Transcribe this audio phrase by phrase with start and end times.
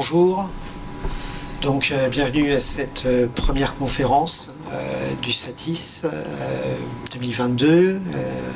[0.00, 0.48] bonjour.
[1.60, 6.04] Donc, euh, bienvenue à cette euh, première conférence euh, du SATIS
[7.12, 8.00] 2022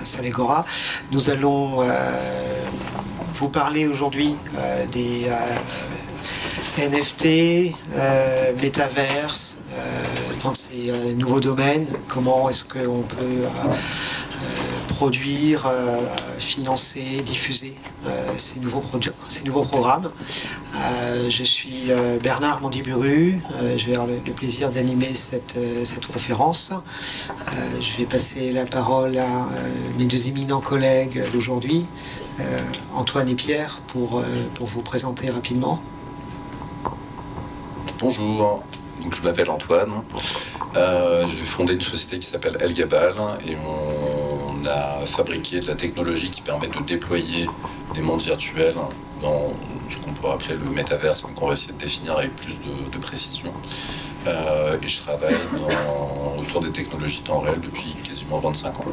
[0.01, 0.65] à Salégora.
[1.13, 1.83] Nous allons
[3.35, 4.37] vous parler aujourd'hui
[4.91, 5.29] des
[6.79, 7.75] NFT,
[8.63, 9.59] métaverse,
[10.43, 11.87] dans ces nouveaux domaines.
[12.09, 13.45] Comment est-ce qu'on peut
[14.87, 15.71] produire,
[16.39, 17.75] financer, diffuser
[18.07, 18.81] euh, ces, nouveaux
[19.63, 20.11] programmes.
[20.77, 23.41] Euh, je suis euh, Bernard Mandiburu,
[23.77, 26.73] je vais avoir le, plaisir d'animer cette, cette conférence.
[27.81, 29.49] je vais passer la parole à
[29.97, 31.87] mes deux éminents collègues d'aujourd'hui,
[32.95, 34.23] Antoine et Pierre, pour,
[34.55, 35.81] pour vous présenter rapidement.
[38.01, 38.63] Bonjour,
[39.05, 39.93] donc, je m'appelle Antoine.
[40.77, 43.15] Euh, j'ai fondé une société qui s'appelle El Gabal
[43.47, 47.47] et on a fabriqué de la technologie qui permet de déployer
[47.93, 48.75] des mondes virtuels
[49.21, 49.53] dans
[49.91, 52.57] ce qu'on pourrait appeler le métaverse, mais qu'on va essayer de définir avec plus
[52.91, 53.53] de, précision.
[54.27, 55.37] Euh, et je travaille
[56.39, 58.85] autour des technologies temps réel depuis quasiment 25 ans.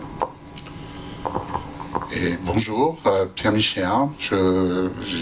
[2.44, 4.10] Bonjour, euh, Pierre Michéa.
[4.20, 4.36] J'ai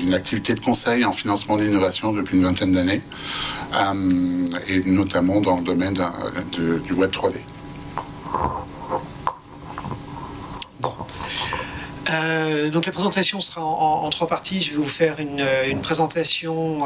[0.04, 3.02] une activité de conseil en financement d'innovation depuis une vingtaine d'années,
[3.76, 5.98] euh, et notamment dans le domaine
[6.52, 7.36] du Web 3D.
[10.80, 10.94] Bon.
[12.12, 14.62] Euh, donc la présentation sera en, trois parties.
[14.62, 15.44] Je vais vous faire une,
[15.82, 16.80] présentation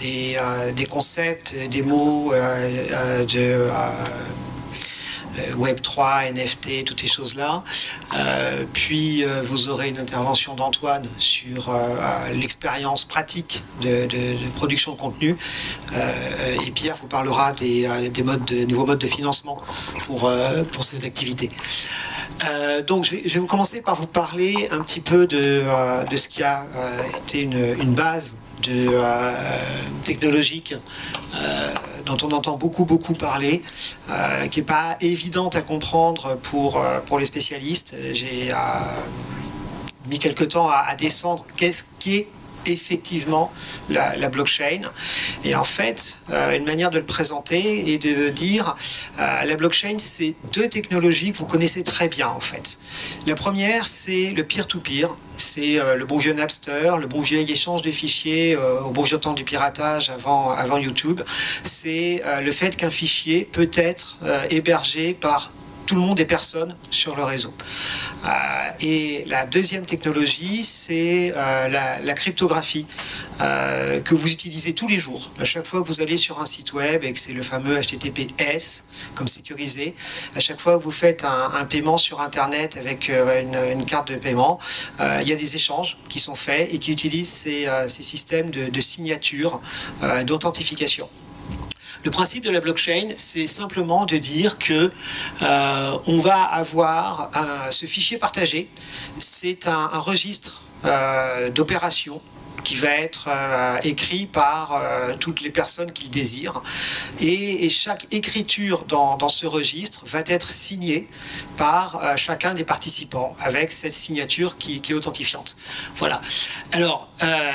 [0.00, 0.38] des,
[0.74, 3.70] des, concepts, des mots, de
[5.54, 7.62] Web3, NFT, toutes ces choses-là.
[8.14, 11.72] Euh, puis euh, vous aurez une intervention d'Antoine sur
[12.34, 14.06] l'expérience pratique de,
[14.56, 15.36] production de contenu.
[16.66, 17.88] et Pierre vous parlera des,
[18.68, 19.58] nouveaux modes de financement
[20.04, 20.30] pour,
[20.72, 21.50] pour ces activités.
[22.86, 25.64] donc je vais, vous commencer par vous parler un petit peu de,
[26.10, 26.66] de ce qui a
[27.24, 28.90] été une, une base de,
[30.04, 30.74] technologique
[32.06, 33.62] dont on entend beaucoup, beaucoup parler,
[34.08, 37.94] euh, qui n'est pas évidente à comprendre pour, euh, les spécialistes.
[38.12, 38.54] J'ai euh,
[40.08, 42.28] mis quelque temps à, à descendre qu'est-ce qui est
[42.66, 43.52] effectivement
[43.88, 44.82] la, blockchain.
[45.44, 48.74] Et en fait, euh, une manière de le présenter et de dire
[49.18, 52.78] euh, la blockchain, c'est deux technologies que vous connaissez très bien en fait.
[53.26, 55.16] La première, c'est le peer-to-peer.
[55.38, 59.18] c'est euh, le bon vieux Napster, le bon vieux échange de fichiers au bon vieux
[59.18, 61.20] temps du piratage avant, avant YouTube.
[61.62, 64.18] C'est le fait qu'un fichier peut être
[64.50, 65.52] hébergé par
[65.86, 67.54] tout le monde est personne sur le réseau.
[68.24, 68.28] Euh,
[68.80, 72.86] et la deuxième technologie, c'est euh, la, cryptographie
[73.40, 75.30] euh, que vous utilisez tous les jours.
[75.38, 77.80] À chaque fois que vous allez sur un site web et que c'est le fameux
[77.80, 79.94] HTTPS comme sécurisé,
[80.34, 84.58] à chaque fois que vous faites un, paiement sur Internet avec une, carte de paiement,
[85.00, 89.60] il y a des échanges qui sont faits et qui utilisent ces, systèmes de signature,
[90.24, 91.08] d'authentification.
[92.06, 94.92] Le principe de la blockchain, c'est simplement de dire que
[95.42, 97.32] euh, on va avoir
[97.72, 98.70] ce fichier partagé.
[99.18, 102.22] C'est un, registre euh, d'opérations
[102.66, 106.62] qui va être euh, écrit par euh, toutes les personnes qu'il désire.
[107.20, 111.08] Et, chaque écriture dans, ce registre va être signée
[111.56, 115.56] par euh, chacun des participants avec cette signature qui, est authentifiante.
[115.94, 116.20] Voilà.
[116.72, 117.08] Alors,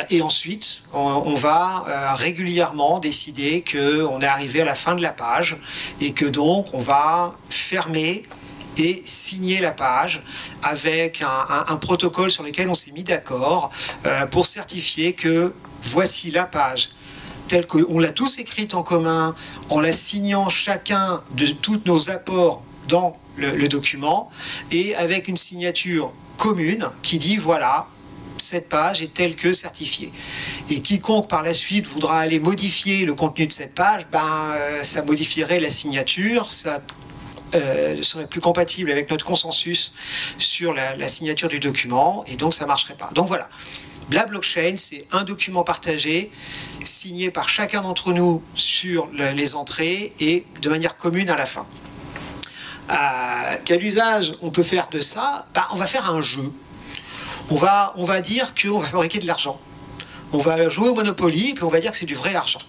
[0.09, 5.57] et ensuite, on, va régulièrement décider qu'on est arrivé à la fin de la page
[5.99, 8.23] et que donc on va fermer
[8.77, 10.23] et signer la page
[10.63, 13.71] avec un, protocole sur lequel on s'est mis d'accord
[14.05, 16.89] euh, pour certifier que voici la page
[17.47, 19.35] telle qu'on l'a tous écrite en commun,
[19.69, 24.29] en la signant chacun de tous nos apports dans le, document,
[24.71, 27.87] et avec une signature commune qui dit voilà,
[28.37, 30.13] cette page est telle que certifiée.
[30.69, 34.21] Et quiconque par la suite voudra aller modifier le contenu de cette page, ben,
[34.55, 36.81] euh, ça modifierait la signature, ça
[37.55, 39.93] euh, serait plus compatible avec notre consensus
[40.37, 43.09] sur la, signature du document, et donc ça marcherait pas.
[43.13, 43.49] Donc voilà.
[44.11, 46.31] La blockchain, c'est un document partagé,
[46.83, 51.65] signé par chacun d'entre nous sur les entrées et de manière commune à la fin.
[53.63, 55.45] Quel usage on peut faire de ça?
[55.53, 56.51] Ben, On va faire un jeu.
[57.49, 59.59] On va, on va dire qu'on va fabriquer de l'argent.
[60.33, 62.61] On va jouer au Monopoly, puis on va dire que c'est du vrai argent.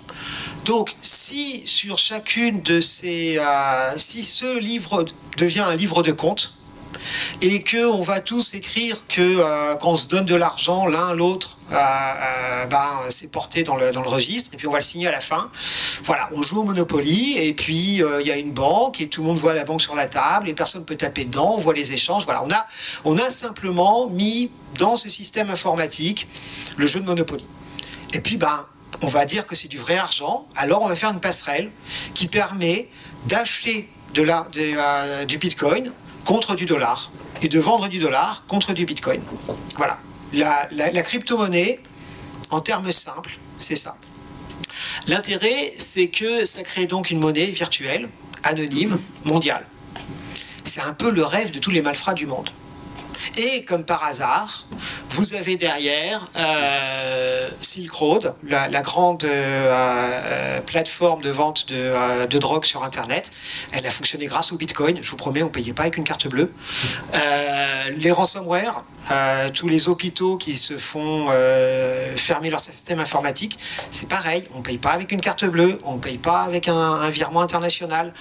[0.64, 5.04] Donc, si sur chacune de ces, euh, si ce livre
[5.36, 6.54] devient un livre de comptes
[7.40, 11.14] et que on va tous écrire que euh, quand on se donne de l'argent l'un
[11.14, 14.84] l'autre, euh, ben, c'est porté dans le, dans le registre et puis on va le
[14.84, 15.50] signer à la fin.
[16.04, 19.28] Voilà, on joue au Monopoly et puis il y a une banque et tout le
[19.28, 21.54] monde voit la banque sur la table et personne peut taper dedans.
[21.56, 22.24] On voit les échanges.
[22.24, 22.64] Voilà, on a,
[23.04, 26.28] on a simplement mis dans ce système informatique
[26.76, 27.46] le jeu de Monopoly.
[28.12, 28.66] Et puis, ben,
[29.00, 31.72] on va dire que c'est du vrai argent, alors on va faire une passerelle
[32.14, 32.88] qui permet
[33.26, 35.92] d'acheter euh, du bitcoin
[36.24, 37.10] contre du dollar
[37.40, 39.22] et de vendre du dollar contre du bitcoin.
[39.76, 39.98] Voilà.
[40.32, 41.80] La, la crypto-monnaie,
[42.50, 43.96] en termes simples, c'est ça.
[45.08, 48.08] L'intérêt, c'est que ça crée donc une monnaie virtuelle,
[48.42, 49.66] anonyme, mondiale.
[50.64, 52.50] C'est un peu le rêve de tous les malfrats du monde.
[53.36, 54.66] Et comme par hasard,
[55.10, 62.64] vous avez derrière euh, Silk Road, la, grande euh, euh, plateforme de vente de, drogue
[62.64, 63.30] sur Internet.
[63.72, 64.98] Elle a fonctionné grâce au Bitcoin.
[65.02, 66.52] Je vous promets, on ne payait pas avec une carte bleue.
[67.96, 68.82] les ransomware,
[69.54, 71.26] tous les hôpitaux qui se font
[72.16, 73.58] fermer leur système informatique,
[73.90, 74.44] c'est pareil.
[74.54, 77.42] On ne paye pas avec une carte bleue, on ne paye pas avec un virement
[77.42, 78.12] international.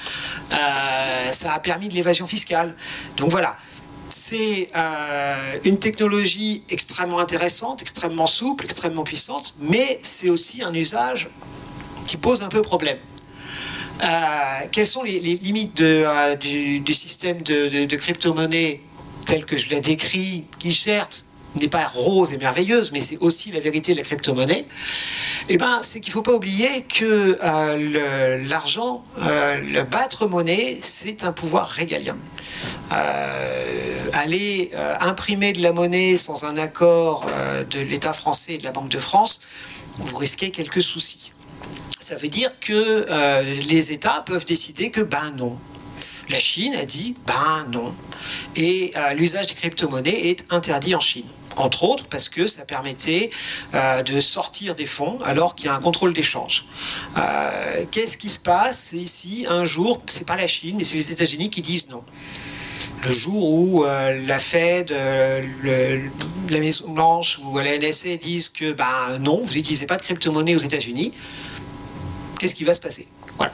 [1.31, 2.75] ça a permis de l'évasion fiscale.
[3.17, 3.55] Donc voilà
[4.11, 11.29] c'est euh, une technologie extrêmement intéressante, extrêmement souple, extrêmement puissante, mais c'est aussi un usage
[12.07, 12.97] qui pose un peu problème.
[14.03, 14.07] Euh,
[14.71, 18.81] quelles sont les, limites euh, du, système de, de crypto-monnaie
[19.25, 21.25] tel que je l'ai décrit, qui certes
[21.59, 24.65] n'est pas rose et merveilleuse, mais c'est aussi la vérité de la crypto-monnaie,
[25.49, 27.37] eh ben, c'est qu'il ne faut pas oublier que
[28.49, 32.17] l'argent, le battre monnaie, c'est un pouvoir régalien.
[32.91, 38.57] Euh, aller euh, imprimer de la monnaie sans un accord euh, de l'État français et
[38.57, 39.39] de la Banque de France,
[39.99, 41.31] vous risquez quelques soucis.
[41.99, 43.05] Ça veut dire que
[43.69, 45.55] les États peuvent décider que ben non.
[46.29, 47.93] La Chine a dit ben non.
[48.55, 51.27] Et l'usage des crypto-monnaies est interdit en Chine
[51.57, 53.29] entre autres parce que ça permettait
[53.73, 56.65] de sortir des fonds alors qu'il y a un contrôle d'échange.
[57.91, 61.49] Qu'est-ce qui se passe si un jour, c'est pas la Chine, mais c'est les États-Unis
[61.49, 62.03] qui disent non
[63.07, 66.07] le jour où euh, la Fed, euh,
[66.49, 70.55] la Maison Blanche ou la NSA disent que ben non, vous n'utilisez pas de crypto-monnaie
[70.55, 71.11] aux États-Unis,
[72.39, 73.07] qu'est-ce qui va se passer?
[73.37, 73.53] Voilà.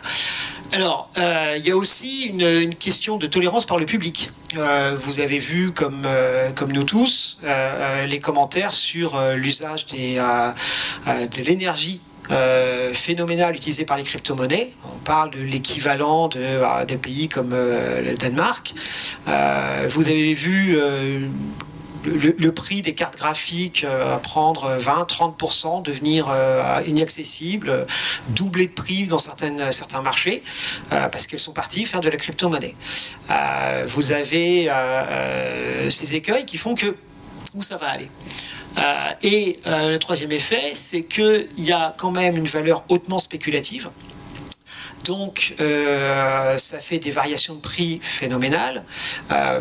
[0.73, 4.31] Alors, euh, il y a aussi une, question de tolérance par le public.
[4.53, 6.05] vous avez vu, comme,
[6.55, 7.39] comme nous tous,
[8.07, 14.69] les commentaires sur l'usage de l'énergie euh, phénoménal utilisé par les crypto-monnaies.
[14.93, 18.73] On parle de l'équivalent de, euh, des pays comme euh, le Danemark.
[19.89, 20.77] vous avez vu
[22.05, 23.85] le, prix des cartes graphiques
[24.23, 26.27] prendre 20-30%, devenir
[26.85, 27.85] inaccessible,
[28.29, 30.41] doubler de prix dans certaines, certains marchés,
[30.89, 32.75] parce qu'elles sont parties faire de la crypto-monnaie.
[33.87, 34.69] vous avez
[35.89, 36.95] ces écueils qui font que
[37.53, 38.09] où ça va aller
[38.77, 43.17] euh, et euh, le troisième effet, c'est qu'il y a quand même une valeur hautement
[43.17, 43.89] spéculative.
[45.07, 48.83] Donc, euh, ça fait des variations de prix phénoménales.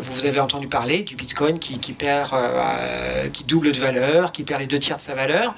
[0.01, 2.29] vous avez entendu parler du Bitcoin qui, perd,
[3.31, 5.55] qui double de valeur, qui perd les deux tiers de sa valeur.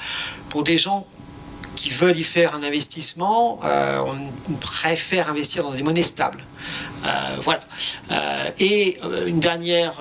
[0.50, 1.08] Pour des gens
[1.80, 4.04] qui veulent y faire un investissement, euh,
[4.50, 6.44] on préfère investir dans des monnaies stables.
[7.06, 7.62] Euh, voilà.
[8.12, 9.94] Euh, et une dernière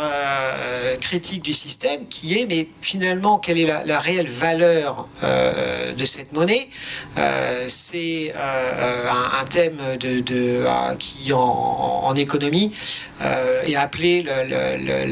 [1.01, 6.69] critique du système qui est, mais finalement, quelle est la, réelle valeur de cette monnaie?
[7.69, 12.73] C'est un, thème de, qui, en, économie,
[13.67, 14.27] est appelé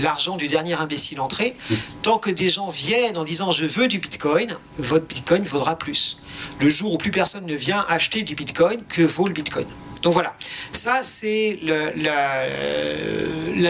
[0.02, 1.56] l'argent du dernier imbécile entré.
[2.02, 6.18] Tant que des gens viennent en disant je veux du Bitcoin, votre Bitcoin vaudra plus
[6.60, 9.66] le jour où plus personne ne vient acheter du Bitcoin, que vaut le Bitcoin.
[10.02, 10.34] Donc voilà,
[10.72, 12.46] ça c'est la,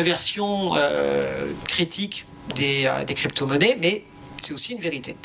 [0.03, 2.27] version euh, critique
[2.59, 4.05] euh, des, crypto-monnaies, mais
[4.41, 5.17] c'est aussi une vérité.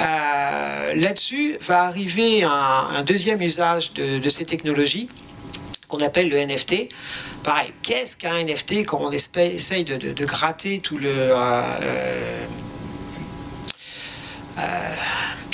[0.00, 5.08] Euh, là-dessus va arriver un, deuxième usage de, ces technologies
[5.88, 6.88] qu'on appelle le NFT.
[7.44, 11.10] Pareil, qu'est-ce qu'un NFT quand on essaye de, gratter tout le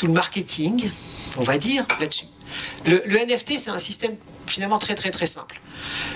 [0.08, 0.88] marketing
[1.36, 2.26] on va dire, là-dessus.
[2.86, 4.16] Le, NFT, c'est un système
[4.46, 5.60] finalement très très très simple.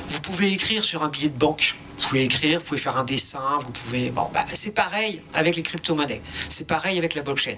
[0.09, 3.05] Vous pouvez écrire sur un billet de banque, vous pouvez écrire, vous pouvez faire un
[3.05, 4.11] dessin, vous pouvez...
[4.11, 7.57] Bon, bah, c'est pareil avec les crypto-monnaies, c'est pareil avec la blockchain.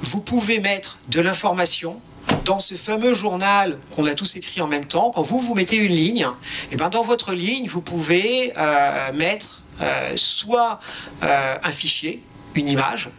[0.00, 2.00] Vous pouvez mettre de l'information
[2.44, 5.76] dans ce fameux journal qu'on a tous écrit en même temps, quand vous vous mettez
[5.76, 10.78] une ligne, et eh ben dans votre ligne, vous pouvez euh, mettre euh, soit
[11.22, 12.22] euh, un fichier,
[12.54, 13.10] une image,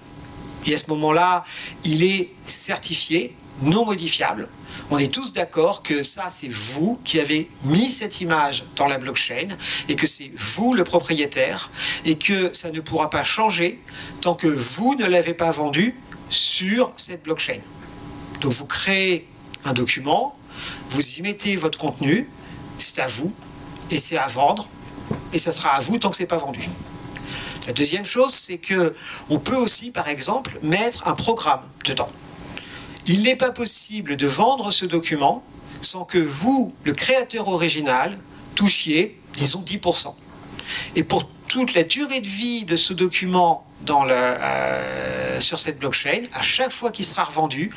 [0.66, 1.44] et à ce moment-là,
[1.84, 4.48] il est certifié, non modifiable.
[4.92, 8.98] On est tous d'accord que ça, c'est vous qui avez mis cette image dans la
[8.98, 9.48] blockchain
[9.90, 11.72] et que c'est vous le propriétaire
[12.06, 13.80] et que ça ne pourra pas changer
[14.22, 15.96] tant que vous ne l'avez pas vendu
[16.30, 17.60] sur cette blockchain.
[18.42, 19.28] Donc vous créez
[19.64, 20.38] un document,
[20.90, 22.30] vous y mettez votre contenu,
[22.78, 23.34] c'est à vous
[23.90, 24.70] et c'est à vendre
[25.34, 26.70] et ça sera à vous tant que c'est pas vendu.
[27.68, 28.94] La deuxième chose, c'est que
[29.30, 32.08] on peut aussi, par exemple, mettre un programme dedans.
[33.08, 35.44] Il n'est pas possible de vendre ce document
[35.82, 38.18] sans que vous, le créateur original,
[38.56, 40.14] touchiez, disons, 10%.
[40.96, 46.42] Et pour toute la durée de vie de ce document euh, sur cette blockchain, à
[46.42, 47.70] chaque fois qu'il sera revendu,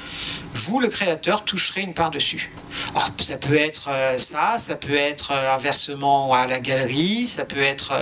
[0.52, 2.50] vous, le créateur, toucherez une part dessus.
[2.90, 7.26] Alors, ça peut être euh, ça, ça peut être euh, un versement à la galerie,
[7.26, 7.92] ça peut être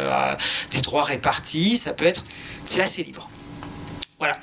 [0.71, 2.25] des droits répartis, ça peut être...
[2.65, 3.29] C'est assez libre.
[4.19, 4.35] Voilà.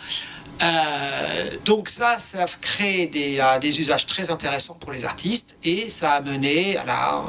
[1.66, 6.22] Donc ça, ça crée des, des, usages très intéressants pour les artistes et ça a
[6.22, 7.22] mené à la,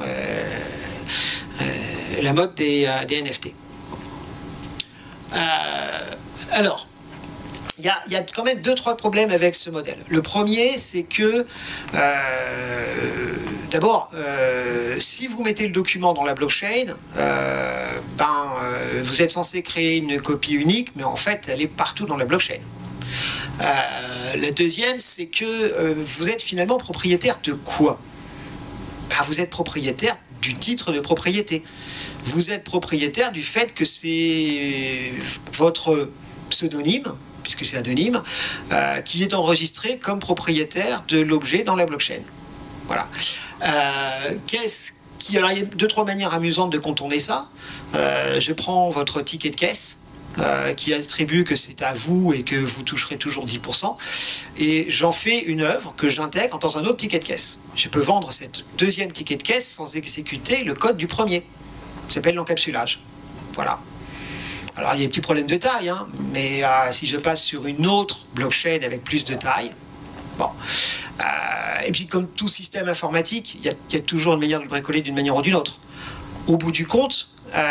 [2.23, 3.55] la mode des, NFT.
[6.53, 6.87] Alors,
[7.79, 9.99] il y, a, quand même deux, trois problèmes avec ce modèle.
[10.09, 11.45] Le premier, c'est que,
[11.95, 13.35] euh,
[13.73, 18.55] d'abord, euh, si vous mettez le document dans la blockchain, euh, ben,
[19.03, 22.25] vous êtes censé créer une copie unique, mais en fait, elle est partout dans la
[22.25, 22.61] blockchain.
[23.61, 28.01] La deuxième, c'est que vous êtes finalement propriétaire de quoi?
[29.11, 31.63] Ben, Vous êtes propriétaire du titre de propriété.
[32.25, 35.13] Vous êtes propriétaire du fait que c'est
[35.53, 36.11] votre
[36.51, 38.23] pseudonyme, puisque c'est anonyme,
[38.73, 42.21] euh, qui est enregistré comme propriétaire de l'objet dans la blockchain.
[42.87, 43.09] Voilà.
[43.63, 47.49] Euh, qu'est-ce qui, alors il y a deux trois manières amusantes de contourner ça.
[47.95, 49.99] Euh, je prends votre ticket de caisse.
[50.77, 53.97] Qui attribue que c'est à vous et que vous toucherez toujours 10%,
[54.59, 57.61] et j'en fais une œuvre que j'intègre dans un autre ticket de caisse.
[57.77, 61.45] Je peux vendre cette deuxième ticket de caisse sans exécuter le code du premier.
[62.09, 63.01] Ça s'appelle l'encapsulage.
[63.55, 63.81] Voilà.
[64.77, 67.43] Alors il y a des petits problèmes de taille, hein, mais euh, si je passe
[67.43, 69.71] sur une autre blockchain avec plus de taille,
[70.37, 70.49] bon.
[71.21, 71.25] Euh,
[71.87, 75.01] et puis comme tout système informatique, il y, a toujours une manière de le bricoler
[75.01, 75.79] d'une manière ou d'une autre.
[76.49, 77.71] Au bout du compte, euh,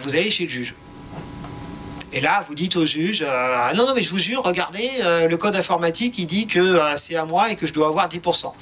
[0.00, 0.74] vous allez chez le juge.
[2.12, 3.24] Et là, vous dites au juge,
[3.74, 7.24] non, non, mais je vous jure, regardez, le code informatique, il dit que c'est à
[7.24, 8.52] moi et que je dois avoir 10%.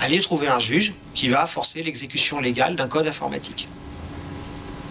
[0.00, 3.68] Allez trouver un juge qui va forcer l'exécution légale d'un code informatique.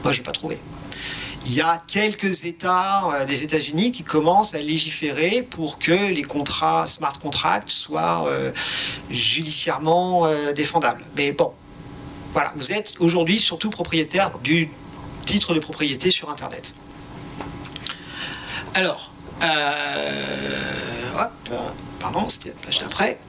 [0.04, 0.60] Moi, j'ai pas trouvé
[1.46, 6.24] il y a quelques États euh, des États-Unis qui commencent à légiférer pour que les
[6.24, 8.52] contrats smart contracts soient euh,
[9.10, 11.04] judiciairement euh, défendables.
[11.18, 11.52] Mais bon,
[12.32, 14.70] voilà, vous êtes aujourd'hui surtout propriétaire du
[15.26, 16.74] titre de propriété sur Internet.
[18.76, 19.12] Alors,
[21.16, 21.32] hop,
[22.00, 23.20] pardon, c'était la page d'après.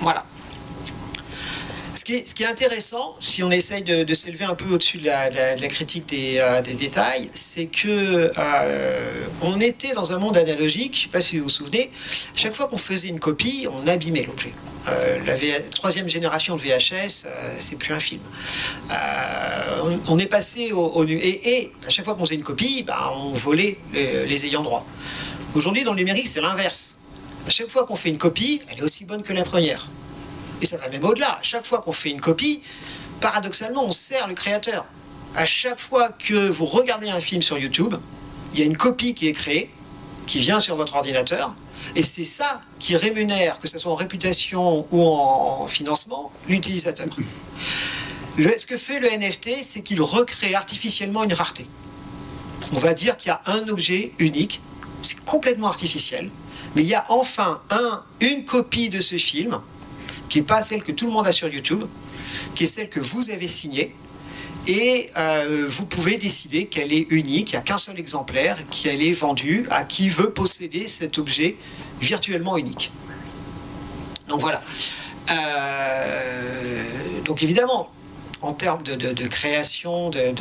[0.00, 0.24] Voilà.
[1.94, 6.06] Ce qui, est, intéressant, si on essaye de, s'élever un peu au-dessus de, la, critique
[6.06, 10.94] des, euh, détails, c'est que euh, on était dans un monde analogique.
[10.94, 11.90] Je ne sais pas si vous vous souvenez.
[12.34, 14.52] Chaque fois qu'on faisait une copie, on abîmait l'objet.
[14.90, 17.26] Euh, la troisième génération de VHS,
[17.58, 18.22] c'est plus un film.
[20.08, 23.32] On, est passé au, et, et, à chaque fois qu'on faisait une copie, bah, on
[23.32, 24.84] volait les, les ayants droit.
[25.54, 26.96] Aujourd'hui, dans le numérique, c'est l'inverse.
[27.46, 29.86] À chaque fois qu'on fait une copie, elle est aussi bonne que la première.
[30.60, 31.38] Et ça va même au-delà.
[31.42, 32.62] Chaque fois qu'on fait une copie,
[33.20, 34.86] paradoxalement, on sert le créateur.
[35.36, 37.94] À chaque fois que vous regardez un film sur YouTube,
[38.52, 39.70] il y a une copie qui est créée,
[40.26, 41.54] qui vient sur votre ordinateur,
[41.96, 47.06] et c'est ça qui rémunère, que ce soit en réputation ou en financement, l'utilisateur.
[48.38, 51.66] ce que fait le NFT, c'est qu'il recrée artificiellement une rareté.
[52.72, 54.60] On va dire qu'il y a un objet unique,
[55.02, 56.30] c'est complètement artificiel,
[56.74, 59.60] mais il y a enfin un, une copie de ce film
[60.28, 61.84] qui n'est pas celle que tout le monde a sur YouTube,
[62.54, 63.94] qui est celle que vous avez signée.
[64.68, 69.02] Et euh, vous pouvez décider qu'elle est unique, il n'y a qu'un seul exemplaire, qu'elle
[69.02, 71.56] est vendue à qui veut posséder cet objet
[72.00, 72.92] virtuellement unique.
[74.28, 74.62] Donc voilà.
[75.30, 77.90] Euh, donc évidemment,
[78.42, 80.32] en termes de, création, euh,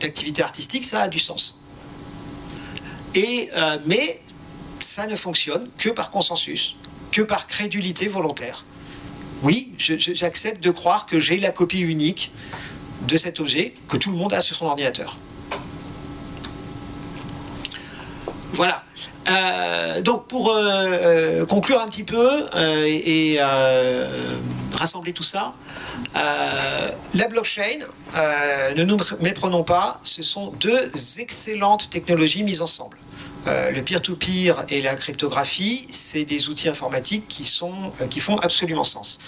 [0.00, 1.60] d'activité artistique, ça a du sens.
[3.14, 3.48] Et,
[3.86, 4.20] mais
[4.80, 6.76] ça ne fonctionne que par consensus
[7.12, 8.66] que par crédulité volontaire.
[9.42, 12.30] Oui, j'accepte de croire que j'ai la copie unique
[13.02, 15.16] de cet objet que tout le monde a sur son ordinateur.
[18.52, 18.82] Voilà.
[19.28, 22.46] Euh, donc pour euh, euh, conclure un petit peu
[22.86, 23.38] et,
[24.72, 25.52] rassembler tout ça,
[26.14, 27.80] la blockchain,
[28.76, 30.88] ne nous méprenons pas, ce sont deux
[31.18, 32.96] excellentes technologies mises ensemble.
[33.46, 38.36] Euh, le peer-to-peer et la cryptographie, c'est des outils informatiques qui, sont, euh, qui font
[38.38, 39.20] absolument sens.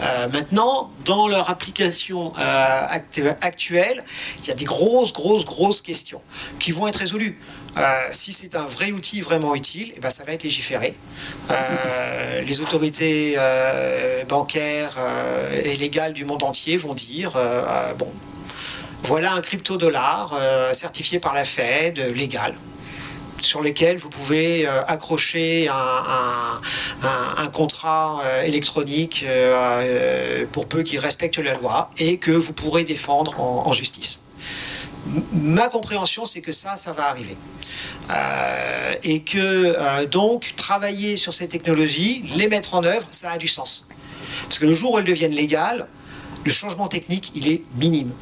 [0.00, 4.04] Euh, maintenant, dans leur application actuelle,
[4.40, 6.20] il y a des grosses, grosses, grosses questions
[6.58, 7.38] qui vont être résolues.
[8.10, 10.96] si c'est un vrai outil vraiment utile, eh ben, ça va être légiféré.
[12.44, 13.36] les autorités
[14.28, 14.96] bancaires
[15.64, 17.32] et légales du monde entier vont dire
[17.98, 18.12] bon,
[19.02, 20.34] voilà un crypto-dollar
[20.72, 22.54] certifié par la Fed, légal
[23.44, 26.60] sur lesquels vous pouvez accrocher un,
[27.52, 29.24] contrat électronique
[30.52, 34.22] pour peu qu'il respecte la loi et que vous pourrez défendre en justice
[35.32, 37.36] ma compréhension, c'est que ça, ça va arriver.
[38.10, 43.38] Euh, et que euh, donc, travailler sur ces technologies, les mettre en œuvre, ça a
[43.38, 43.86] du sens.
[44.44, 45.88] Parce que le jour où elles deviennent légales,
[46.44, 48.12] le changement technique, il est minime.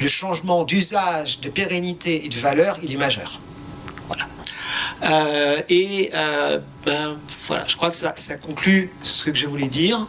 [0.00, 3.40] Le changement d'usage, de pérennité et de valeur, il est majeur.
[5.04, 6.10] Euh, et
[6.84, 10.06] ben, voilà, je crois que ça, conclut ce que je voulais dire.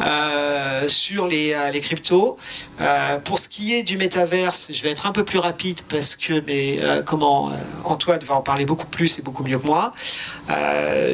[0.00, 2.36] Euh, sur les, euh, les cryptos.
[2.80, 6.16] Euh, pour ce qui est du métaverse, je vais être un peu plus rapide parce
[6.16, 7.52] que mais, comment
[7.84, 9.92] Antoine va en parler beaucoup plus et beaucoup mieux que moi.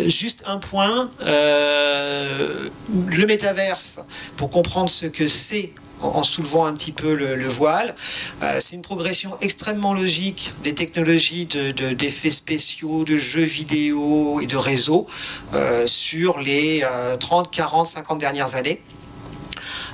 [0.07, 2.71] juste un point, le
[3.27, 4.01] métaverse,
[4.37, 7.95] pour comprendre ce que c'est en, soulevant un petit peu le, voile.
[8.43, 14.47] Euh, c'est une progression extrêmement logique des technologies d'effets de, spéciaux, de jeux vidéo et
[14.47, 15.07] de réseaux
[15.55, 16.85] euh, sur les
[17.19, 18.81] 30, 40, 50 dernières années.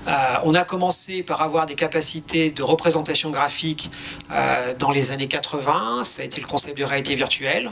[0.07, 0.11] Euh,
[0.45, 3.91] on a commencé par avoir des capacités de représentation graphique
[4.79, 7.71] dans les années 80, ça a été le concept de réalité virtuelle.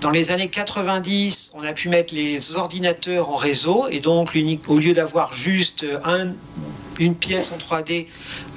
[0.00, 4.36] Dans les années 90, on a pu mettre les ordinateurs en réseau et donc
[4.68, 6.34] au lieu d'avoir juste un
[6.98, 8.06] une pièce en 3D,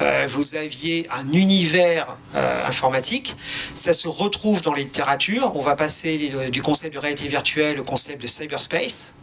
[0.01, 3.35] euh, vous aviez un univers euh, informatique.
[3.75, 5.51] Ça se retrouve dans les littératures.
[5.55, 9.15] On va passer euh, du concept de réalité virtuelle au concept de cyberspace.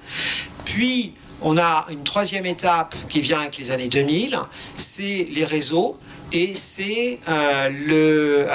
[0.65, 4.39] Puis, on a une troisième étape qui vient avec les années 2000,
[4.75, 5.97] c'est les réseaux
[6.33, 8.47] et c'est le,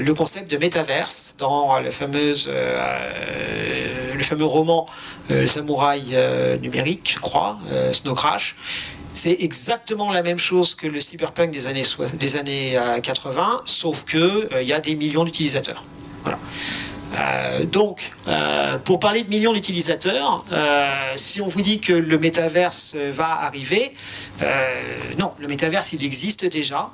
[0.00, 4.86] le concept de métaverse dans le, fameuse, le fameux roman
[5.46, 6.16] Samouraï
[6.62, 7.58] numérique, je crois,
[7.92, 8.56] Snow Crash,
[9.12, 11.82] c'est exactement la même chose que le cyberpunk des années,
[12.14, 15.84] des années 80, euh, sauf qu'il euh, il y a des millions d'utilisateurs.
[17.18, 18.12] Euh, donc,
[18.84, 20.44] pour parler de millions d'utilisateurs,
[21.16, 23.92] si on vous dit que le métaverse va arriver,
[25.18, 26.90] non, le métaverse, il existe déjà.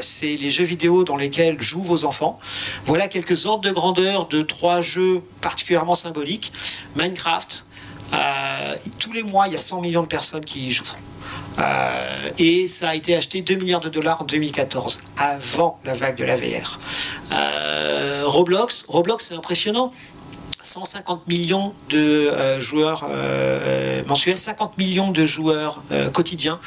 [0.00, 2.38] c'est les jeux vidéo dans lesquels jouent vos enfants.
[2.86, 6.52] Voilà quelques ordres de grandeur de trois jeux particulièrement symboliques.
[6.96, 7.66] Minecraft,
[8.98, 10.84] tous les mois, il y a 100 millions de personnes qui y jouent.
[11.58, 16.16] Euh, et ça a été acheté 2 milliards de dollars en 2014, avant la vague
[16.16, 16.78] de la VR.
[17.32, 19.92] Euh, Roblox, Roblox c'est impressionnant.
[20.62, 26.60] 150 millions de euh, joueurs euh, euh, mensuels, 50 millions de joueurs quotidiens.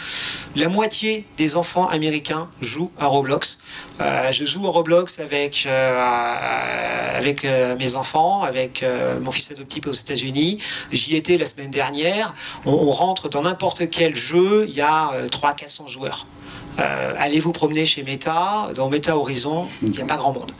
[0.55, 3.59] La moitié des enfants américains jouent à Roblox.
[3.99, 7.43] je joue à Roblox avec, avec
[7.79, 8.85] mes enfants, avec
[9.21, 10.61] mon fils adoptif aux États-Unis.
[10.91, 12.33] J'y étais la semaine dernière.
[12.65, 16.25] On, on rentre dans n'importe quel jeu, il y a 300-400 joueurs.
[16.79, 18.69] Euh, allez vous promener chez Meta.
[18.75, 20.51] Dans Meta Horizon, il n'y a pas grand monde.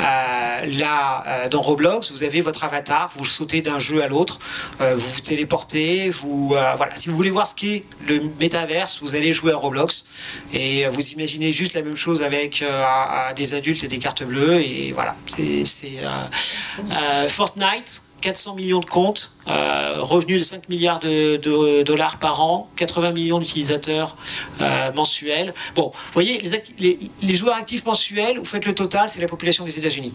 [0.00, 4.38] Euh, là, euh, dans Roblox, vous avez votre avatar, vous sautez d'un jeu à l'autre,
[4.80, 6.94] vous vous téléportez, vous voilà.
[6.94, 10.04] Si vous voulez voir ce qu'est le métaverse, vous allez jouer à Roblox
[10.52, 12.64] et vous imaginez juste la même chose avec
[13.36, 15.16] des adultes et des cartes bleues et voilà.
[15.26, 16.02] C'est
[17.28, 18.02] Fortnite.
[18.20, 23.38] 400 millions de comptes, euh, revenus de 5 milliards de, dollars par an, 80 millions
[23.38, 24.16] d'utilisateurs
[24.60, 25.54] euh, mensuels.
[25.74, 26.40] Bon, vous voyez,
[26.78, 30.12] les, joueurs actifs mensuels, vous faites le total, c'est la population des États-Unis.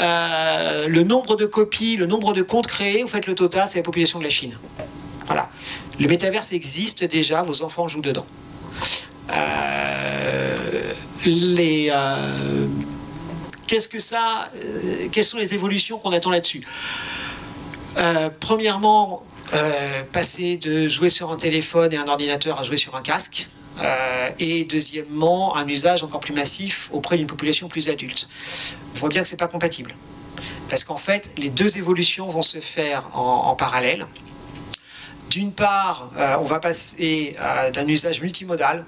[0.00, 3.78] Euh, le nombre de copies, le nombre de comptes créés, vous faites le total, c'est
[3.78, 4.56] la population de la Chine.
[5.26, 5.48] Voilà.
[5.98, 8.26] Le métaverse existe déjà, vos enfants jouent dedans.
[11.24, 11.90] les
[13.66, 14.50] qu'est-ce que ça,
[15.12, 16.64] quelles sont les évolutions qu'on attend là-dessus
[17.96, 19.24] euh, premièrement,
[19.54, 23.48] euh, passer de jouer sur un téléphone et un ordinateur à jouer sur un casque.
[23.80, 28.28] Euh, et deuxièmement, un usage encore plus massif auprès d'une population plus adulte.
[28.94, 29.94] On voit bien que ce n'est pas compatible.
[30.68, 34.06] Parce qu'en fait, les deux évolutions vont se faire en, parallèle.
[35.30, 37.36] D'une part, on va passer
[37.72, 38.86] d'un usage multimodal,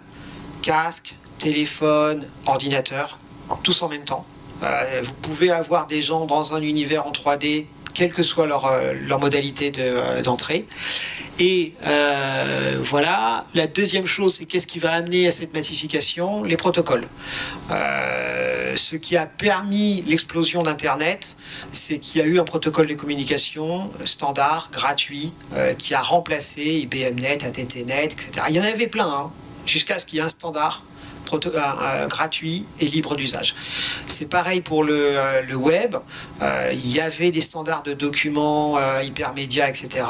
[0.63, 3.19] casque, téléphone, ordinateur,
[3.63, 4.27] tous en même temps.
[4.61, 7.67] Vous pouvez avoir des gens dans un univers en 3D
[7.97, 10.67] quelle que soit leur, euh, leur modalité euh, d'entrée.
[11.39, 16.43] et euh, voilà, la deuxième chose, c'est qu'est-ce qui va amener à cette massification?
[16.43, 17.07] Les protocoles.
[17.71, 21.37] ce qui a permis l'explosion d'Internet,
[21.73, 25.33] c'est qu'il y a eu un protocole de communication standard, gratuit,
[25.79, 28.31] qui a remplacé IBMNet, ATTNet, etc.
[28.51, 29.31] Il y en avait plein, hein,
[29.65, 30.85] jusqu'à ce qu'il y ait un standard
[32.09, 33.55] gratuit et libre d'usage.
[34.09, 35.97] C'est pareil pour le, euh, web.
[36.43, 40.05] Euh, il y avait des standards de documents euh, hypermédia, etc.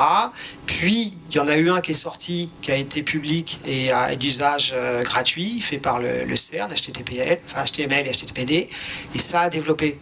[0.66, 3.90] Puis, il y en a eu un qui est sorti, qui a été public et,
[4.16, 8.68] d'usage gratuit, fait par le, CERN, HTTPL, HTML et HTTPD,
[9.14, 9.98] et ça a développé.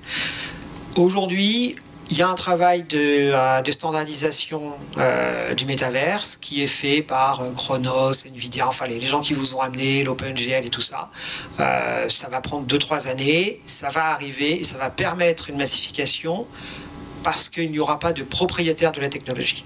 [0.96, 1.76] Aujourd'hui,
[2.10, 3.32] il y a un travail de,
[3.70, 4.72] standardisation
[5.56, 10.02] du métaverse qui est fait par Chronos, Nvidia, enfin les, gens qui vous ont amené,
[10.02, 11.08] l'OpenGL et tout ça.
[11.56, 16.46] ça va prendre 2-3 années, ça va arriver et ça va permettre une massification
[17.24, 19.64] parce qu'il n'y aura pas de propriétaire de la technologie.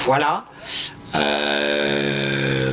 [0.00, 0.44] Voilà.
[1.14, 2.72] Euh,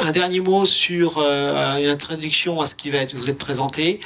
[0.00, 4.00] un dernier mot sur euh, une introduction à ce qui va être, vous être présenté.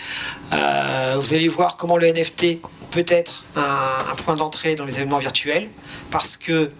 [0.52, 5.18] Euh, vous allez voir comment le NFT peut être un, point d'entrée dans les événements
[5.18, 5.70] virtuels
[6.10, 6.70] parce que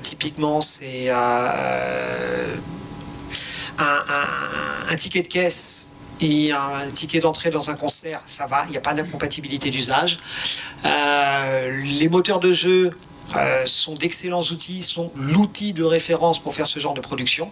[0.00, 1.36] typiquement c'est un,
[4.96, 8.80] ticket de caisse et un ticket d'entrée dans un concert, ça va, il n'y a
[8.80, 10.18] pas d'incompatibilité d'usage.
[10.82, 12.92] les moteurs de jeu
[13.36, 17.50] euh, sont d'excellents outils, sont l'outil de référence pour faire ce genre de production.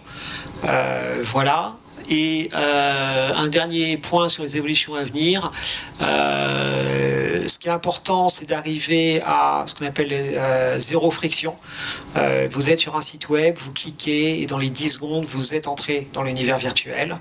[0.64, 1.74] Euh, voilà.
[2.08, 5.52] Et euh, un dernier point sur les évolutions à venir.
[6.00, 11.56] Euh, ce qui est important, c'est d'arriver à ce qu'on appelle euh, zéro friction.
[12.50, 15.66] vous êtes sur un site web, vous cliquez et dans les 10 secondes, vous êtes
[15.66, 17.18] entré dans l'univers virtuel.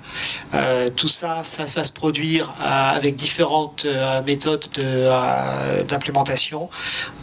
[0.96, 3.86] tout ça, ça va se produire avec différentes
[4.26, 4.66] méthodes
[5.88, 6.68] d'implémentation.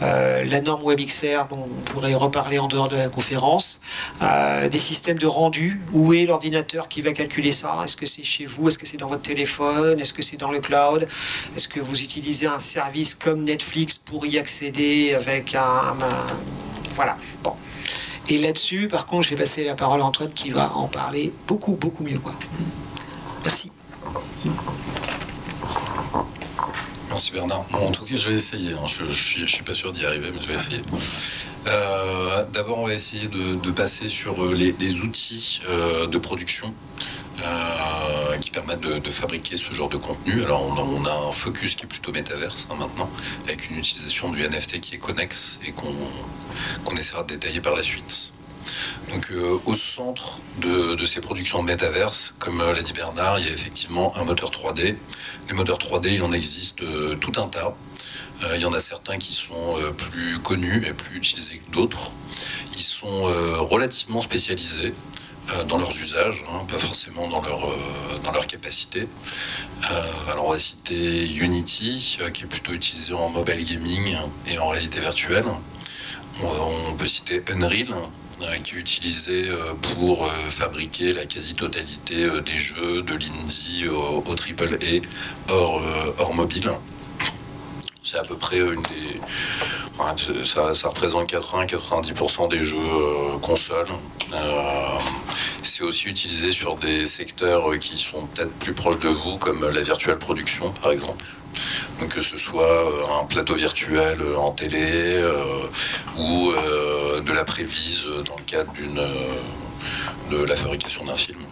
[0.00, 3.80] la norme WebXR, dont on pourrait reparler en dehors de la conférence.
[4.20, 5.80] des systèmes de rendu.
[5.92, 8.68] Où est l'ordinateur qui va calculer ça Est-ce que c'est chez vous?
[8.68, 10.00] Est-ce que c'est dans votre téléphone?
[10.00, 11.06] Est-ce que c'est dans le cloud?
[11.56, 15.96] Est-ce que vous utilisez un service comme Netflix pour y accéder avec un...
[16.94, 17.54] voilà, bon.
[18.28, 21.32] Et là-dessus, par contre, je vais passer la parole à Antoine qui va en parler
[21.48, 22.18] beaucoup, beaucoup mieux.
[22.18, 22.34] Quoi.
[23.42, 23.72] Merci.
[27.08, 27.64] Merci Bernard.
[27.72, 28.72] en tout cas, je vais essayer.
[28.72, 28.86] Hein.
[28.86, 30.80] Je, ne suis, suis pas sûr d'y arriver, mais je vais essayer.
[31.66, 36.72] Euh, d'abord, on va essayer de, passer sur euh, les, outils euh, de production
[38.40, 40.42] qui permettent de, fabriquer ce genre de contenu.
[40.42, 43.10] Alors, on a, un focus qui est plutôt métaverse hein, maintenant,
[43.44, 47.82] avec une utilisation du NFT qui est connexe et qu'on essaiera de détailler par la
[47.82, 48.32] suite.
[49.10, 49.30] Donc,
[49.64, 54.16] au centre de, ces productions de métaverse, comme l'a dit Bernard, il y a effectivement
[54.16, 54.96] un moteur 3D.
[55.48, 56.82] Les moteurs 3D, il en existe
[57.20, 57.74] tout un tas.
[58.44, 61.70] Euh, il y en a certains qui sont euh, plus connus et plus utilisés que
[61.72, 62.10] d'autres.
[62.72, 64.94] Ils sont euh, relativement spécialisés
[65.68, 67.60] dans leurs usages, hein, pas forcément dans leur,
[68.22, 69.06] dans leur capacité.
[70.30, 75.00] alors on va citer Unity, qui est plutôt utilisé en mobile gaming et en réalité
[75.00, 75.46] virtuelle.
[76.42, 77.94] On, peut citer Unreal,
[78.62, 79.48] qui est utilisé
[79.82, 85.02] pour fabriquer la quasi-totalité des jeux de l'indie au, au AAA
[85.48, 85.82] hors,
[86.18, 86.70] hors mobile.
[88.02, 90.44] C'est à peu près une des.
[90.46, 93.88] ça, représente 80-90% des jeux euh, consoles.
[94.32, 94.98] Euh,
[95.62, 99.82] c'est aussi utilisé sur des secteurs qui sont peut-être plus proches de vous, comme la
[99.82, 101.24] virtuelle production, par exemple.
[102.00, 105.22] Donc que ce soit euh, un plateau virtuel en télé
[106.16, 106.52] ou
[107.22, 109.00] de la prévise dans le cadre d'une
[110.30, 111.44] de la fabrication d'un film.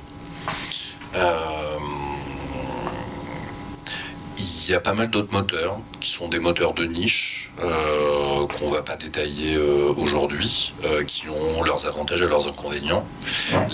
[4.68, 8.66] Il y a pas mal d'autres moteurs qui sont des moteurs de niche euh, qu'on
[8.66, 13.02] ne va pas détailler euh, aujourd'hui, euh, qui ont leurs avantages et leurs inconvénients.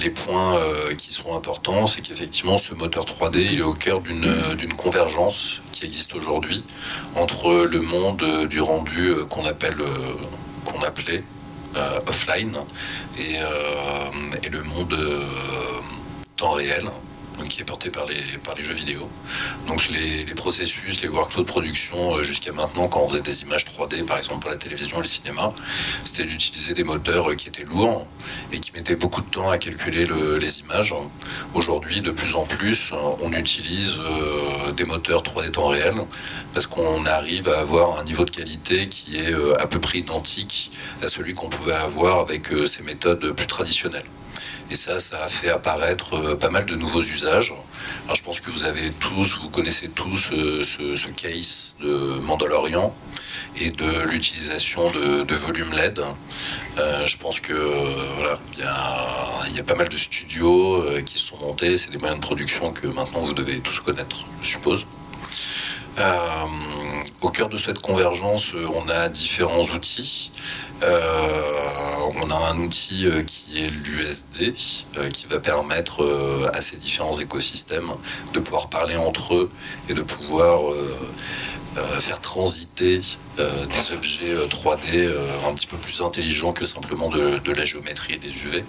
[0.00, 0.56] Les points
[0.96, 5.84] qui seront importants, c'est qu'effectivement ce moteur 3D, il est au cœur d'une convergence qui
[5.84, 6.62] existe aujourd'hui
[7.16, 9.82] entre le monde du rendu qu'on appelle
[10.64, 11.24] qu'on appelait
[12.06, 12.56] offline
[13.18, 13.34] et,
[14.46, 14.96] et, le monde
[16.36, 16.88] temps réel
[17.42, 19.08] qui est porté par les, par les jeux vidéo.
[19.66, 23.64] Donc les, processus, les workflows de production euh, jusqu'à maintenant, quand on faisait des images
[23.64, 25.52] 3D, par exemple pour la télévision et le cinéma,
[26.04, 28.06] c'était d'utiliser des moteurs euh, qui étaient lourds
[28.52, 30.06] et qui mettaient beaucoup de temps à calculer
[30.40, 30.94] les images.
[31.54, 35.94] Aujourd'hui, de plus en plus, on utilise euh, des moteurs 3D temps réel
[36.52, 40.70] parce qu'on arrive à avoir un niveau de qualité qui est à peu près identique
[41.02, 44.04] à celui qu'on pouvait avoir avec ces méthodes plus traditionnelles.
[44.70, 47.54] Et ça, ça a fait apparaître euh, pas mal de nouveaux usages.
[48.04, 52.94] Alors, je pense que vous avez tous, vous connaissez tous euh, ce, case de Mandalorian
[53.56, 56.00] et de l'utilisation de, volume LED.
[56.78, 57.52] Euh, je pense que
[58.16, 61.76] voilà, il y, a, pas mal de studios qui se sont montés.
[61.76, 64.86] C'est des moyens de production que maintenant vous devez tous connaître, je suppose.
[67.22, 70.30] Au cœur de cette convergence, on a différents outils.
[70.82, 74.54] Euh, on a un outil euh, qui est l'USD,
[74.98, 76.04] euh, qui va permettre
[76.52, 77.92] à ces différents écosystèmes
[78.32, 79.50] de pouvoir parler entre eux
[79.88, 80.60] et de pouvoir
[81.98, 83.00] faire transiter
[83.36, 85.10] des objets 3D
[85.48, 88.64] un petit peu plus intelligents que simplement de, la géométrie et des UV.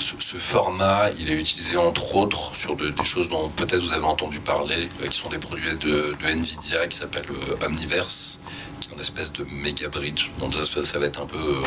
[0.00, 4.40] Ce, format, il est utilisé entre autres sur des choses dont peut-être vous avez entendu
[4.40, 7.28] parler, qui sont des produits de, Nvidia qui s'appellent
[7.64, 8.40] Omniverse,
[8.80, 10.30] qui est une espèce de méga bridge.
[10.38, 11.62] Donc ça, ça va être un peu.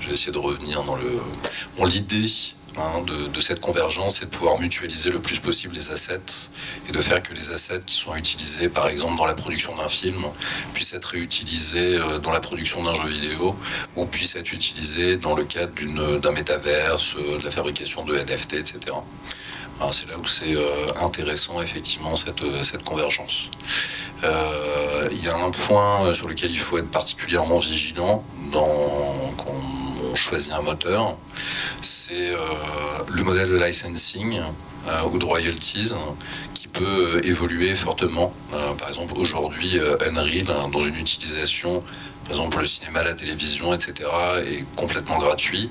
[0.00, 1.20] je vais essayer de revenir dans le.
[1.76, 2.28] Bon, l'idée
[2.76, 6.50] Hein, de, cette convergence et de pouvoir mutualiser le plus possible les assets
[6.88, 9.86] et de faire que les assets qui sont utilisés par exemple dans la production d'un
[9.86, 10.24] film
[10.72, 13.54] puissent être réutilisés euh, dans la production d'un jeu vidéo
[13.94, 15.72] ou puissent être utilisés dans le cadre
[16.18, 18.78] d'un métaverse, euh, de la fabrication de NFT, etc.
[19.90, 23.50] C'est là où c'est euh, intéressant effectivement cette, cette convergence.
[25.10, 29.14] Il y a un point sur lequel il faut être particulièrement vigilant dans,
[30.14, 31.16] choisit un moteur,
[31.80, 32.38] c'est euh,
[33.08, 34.40] le modèle de licensing
[34.86, 35.92] euh, ou de royalties
[36.54, 38.32] qui peut évoluer fortement.
[38.52, 41.82] Euh, par exemple, aujourd'hui, Unreal, hein, dans une utilisation,
[42.24, 44.08] par exemple le cinéma, la télévision, etc.,
[44.46, 45.68] est complètement gratuit.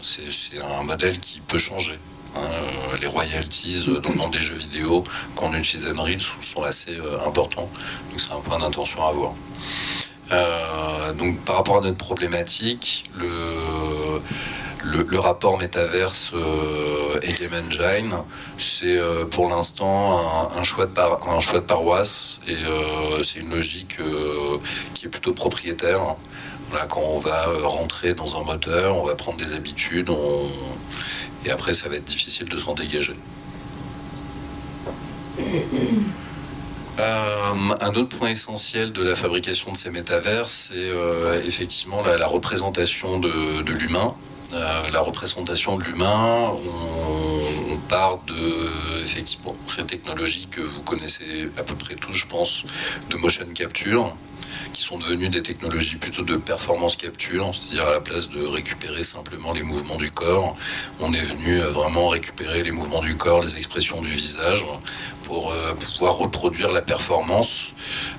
[0.00, 1.98] c'est un modèle qui peut changer.
[2.36, 2.40] Hein.
[3.00, 5.04] les royalties dans le monde des jeux vidéo,
[5.36, 7.68] quand on utilise Unreal, sont assez importants.
[8.10, 9.34] Donc c'est un point d'intention à avoir.
[10.32, 18.14] Euh, donc par rapport à notre problématique, le, le, rapport métaverse euh, et Game Engine,
[18.58, 20.92] c'est euh, pour l'instant un, choix de
[21.28, 22.56] un choix de paroisse et
[23.22, 23.98] c'est une logique
[24.94, 26.16] qui est plutôt propriétaire.
[26.88, 30.10] quand on va rentrer dans un moteur, on va prendre des habitudes
[31.44, 33.16] et après ça va être difficile de s'en dégager.
[36.98, 42.26] Euh, un autre point essentiel de la fabrication de ces métavers, c'est euh, effectivement la,
[42.26, 44.14] représentation de, l'humain.
[44.52, 51.64] Euh, la représentation de l'humain, on, part de effectivement ces technologies que vous connaissez à
[51.64, 52.64] peu près tous, je pense,
[53.10, 54.16] de motion capture,
[54.72, 59.02] qui sont devenues des technologies plutôt de performance capture, c'est-à-dire à la place de récupérer
[59.02, 60.56] simplement les mouvements du corps,
[61.00, 64.64] on est venu vraiment récupérer les mouvements du corps, les expressions du visage,
[65.24, 67.72] pour euh, pouvoir reproduire la performance.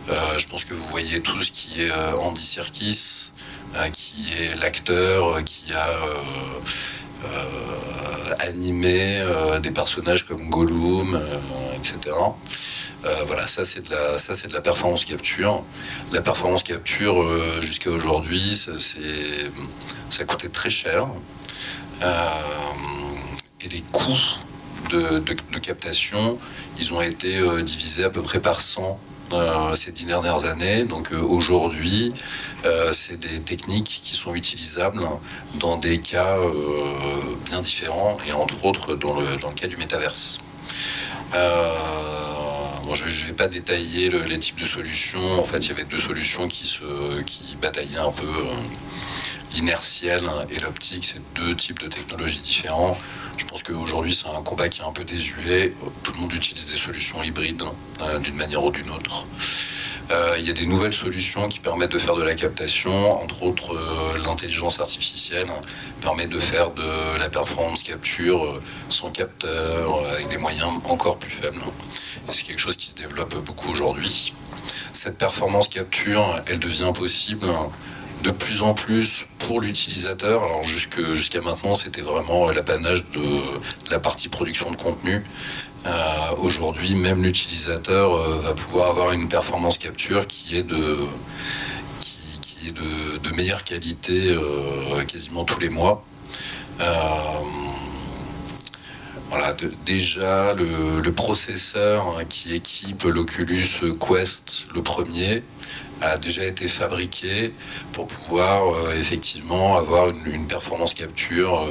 [0.09, 3.31] Euh, je pense que vous voyez tout ce qui est euh, Andy Serkis,
[3.91, 5.89] qui est l'acteur qui a
[8.39, 9.21] animé
[9.61, 11.21] des personnages comme Gollum,
[11.75, 12.15] etc.
[13.27, 15.63] voilà, ça c'est de la, ça c'est de la performance capture.
[16.11, 17.23] La performance capture
[17.61, 18.71] jusqu'à aujourd'hui, ça,
[20.09, 21.07] ça coûtait très cher.
[22.01, 24.39] et les coûts
[24.89, 26.37] de, captation,
[26.77, 28.99] ils ont été euh, divisés à peu près par 100
[29.33, 30.83] euh, ces dix dernières années.
[30.83, 32.13] Donc euh, aujourd'hui,
[32.91, 35.03] c'est des techniques qui sont utilisables
[35.59, 36.37] dans des cas
[37.45, 40.41] bien différents et entre autres dans le, dans le cas du métaverse.
[42.83, 45.39] Bon, je ne vais pas détailler les types de solutions.
[45.39, 48.27] En fait, il y avait deux solutions qui, se, qui bataillaient un peu
[49.55, 51.05] l'inertiel et l'optique.
[51.05, 52.97] C'est deux types de technologies différents.
[53.37, 55.73] Je pense qu'aujourd'hui, c'est un combat qui est un peu désuet.
[56.03, 57.63] Tout le monde utilise des solutions hybrides
[58.01, 59.25] euh, d'une manière ou d'une autre.
[60.11, 63.43] Euh, il y a des nouvelles solutions qui permettent de faire de la captation, entre
[63.43, 65.47] autres euh, l'intelligence artificielle
[66.01, 71.61] permet de faire de la performance capture sans capteur, avec des moyens encore plus faibles.
[72.29, 74.33] Et c'est quelque chose qui se développe beaucoup aujourd'hui.
[74.93, 77.47] Cette performance capture, elle devient possible
[78.23, 80.43] de plus en plus pour l'utilisateur.
[80.43, 85.23] Alors jusqu'à maintenant, c'était vraiment l'apanage de, la partie production de contenu.
[85.85, 90.97] Euh, aujourd'hui, même l'utilisateur euh, va pouvoir avoir une performance capture qui est de,
[93.35, 96.05] meilleure qualité euh, quasiment tous les mois.
[99.29, 99.53] voilà,
[99.85, 105.43] déjà le, processeur qui équipe l'Oculus Quest, le premier,
[106.01, 107.53] a déjà été fabriqué
[107.91, 108.61] pour pouvoir
[108.93, 111.67] effectivement avoir une, performance capture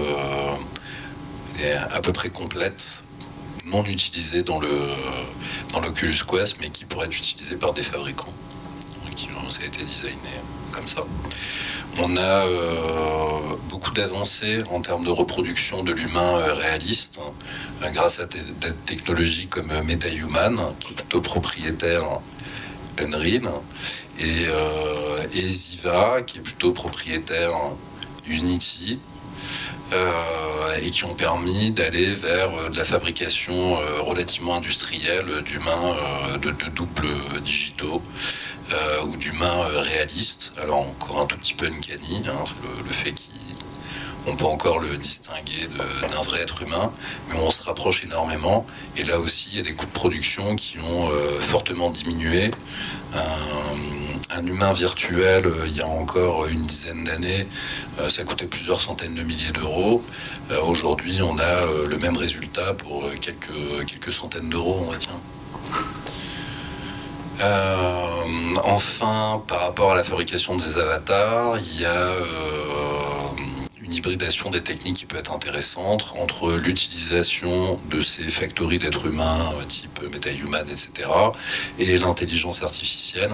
[1.91, 3.05] à peu près complète,
[3.67, 4.89] non utilisée dans le
[5.73, 8.33] dans l'Oculus Quest, mais qui pourrait être utilisée par des fabricants.
[9.17, 10.19] Qui, ça a été designé
[10.73, 11.05] comme ça.
[11.99, 17.21] On a euh, beaucoup d'avancées en termes de reproduction de l'humain réaliste
[17.93, 18.43] grâce à des,
[18.87, 22.03] technologies comme MetaHuman, qui est plutôt propriétaire
[22.99, 23.49] Unreal,
[24.19, 27.53] et, euh, et Ziva, qui est plutôt propriétaire
[28.27, 29.14] Unity, euh,
[29.93, 35.97] et qui ont permis d'aller vers euh, de la fabrication relativement industrielle d'humains
[36.41, 37.09] de, doubles
[37.43, 38.03] digitaux
[39.07, 40.53] ou d'humains réalistes.
[40.61, 43.31] Alors encore un tout petit peu uncanny, hein, le, le, fait qu'ils
[44.27, 45.69] on peut encore le distinguer
[46.11, 46.91] d'un vrai être humain,
[47.29, 48.67] mais on se rapproche énormément.
[48.97, 52.51] Et là aussi, il y a des coûts de production qui ont fortement diminué.
[53.15, 57.47] Un, humain virtuel, il y a encore une dizaine d'années,
[58.09, 60.03] ça coûtait plusieurs centaines de milliers d'euros.
[60.67, 65.19] Aujourd'hui, on a le même résultat pour quelques, quelques centaines d'euros, on va dire.
[67.41, 72.25] Euh, enfin, par rapport à la fabrication des avatars, il y a euh,
[73.95, 79.65] hybridation des techniques qui peut être intéressante entre l'utilisation de ces factories d'êtres humains euh,
[79.67, 81.09] type MetaHuman, etc.,
[81.79, 83.31] et l'intelligence artificielle.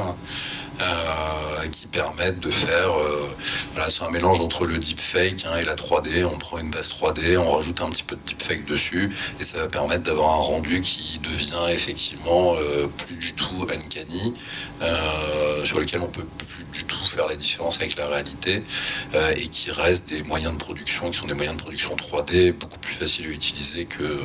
[0.80, 2.98] Euh, qui permettent de faire.
[2.98, 3.28] Euh,
[3.72, 6.24] voilà, c'est un mélange entre le deepfake hein, et la 3D.
[6.24, 9.58] On prend une base 3D, on rajoute un petit peu de deepfake dessus, et ça
[9.58, 14.34] va permettre d'avoir un rendu qui devient effectivement euh, plus du tout uncanny,
[15.64, 18.62] sur lequel on peut plus du tout faire la différence avec la réalité,
[19.36, 22.78] et qui reste des moyens de production qui sont des moyens de production 3D beaucoup
[22.78, 24.18] plus faciles à utiliser que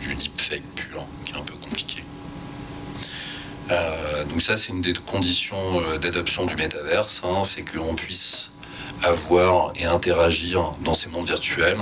[0.00, 2.02] du deepfake pur, qui est un peu compliqué.
[3.70, 8.50] Euh, donc ça, c'est une des conditions euh, d'adoption du métaverse, hein, c'est qu'on puisse
[9.04, 11.78] avoir et interagir dans ces mondes virtuels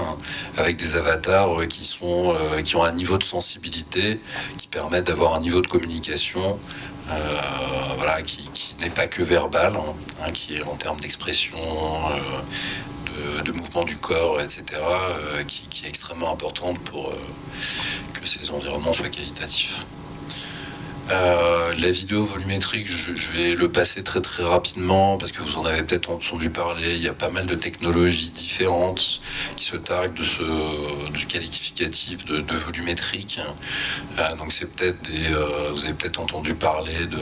[0.56, 4.20] avec des avatars euh, qui, sont, qui ont un niveau de sensibilité
[4.56, 6.58] qui permettent d'avoir un niveau de communication
[7.96, 8.48] voilà, qui,
[8.80, 11.58] n'est pas que verbal, hein, qui est en termes d'expression,
[13.44, 14.62] de, mouvement du corps, etc.,
[15.48, 17.12] qui, qui, est extrêmement importante pour
[18.14, 19.84] que ces environnements soient qualitatifs.
[21.10, 25.64] Euh, la vidéo volumétrique, je, vais le passer très très rapidement parce que vous en
[25.64, 26.94] avez peut-être entendu parler.
[26.94, 29.20] Il y a pas mal de technologies différentes
[29.56, 33.40] qui se targuent de ce, qualificatif de, volumétrique.
[34.18, 37.18] Euh, donc c'est peut-être euh, vous avez peut-être entendu parler de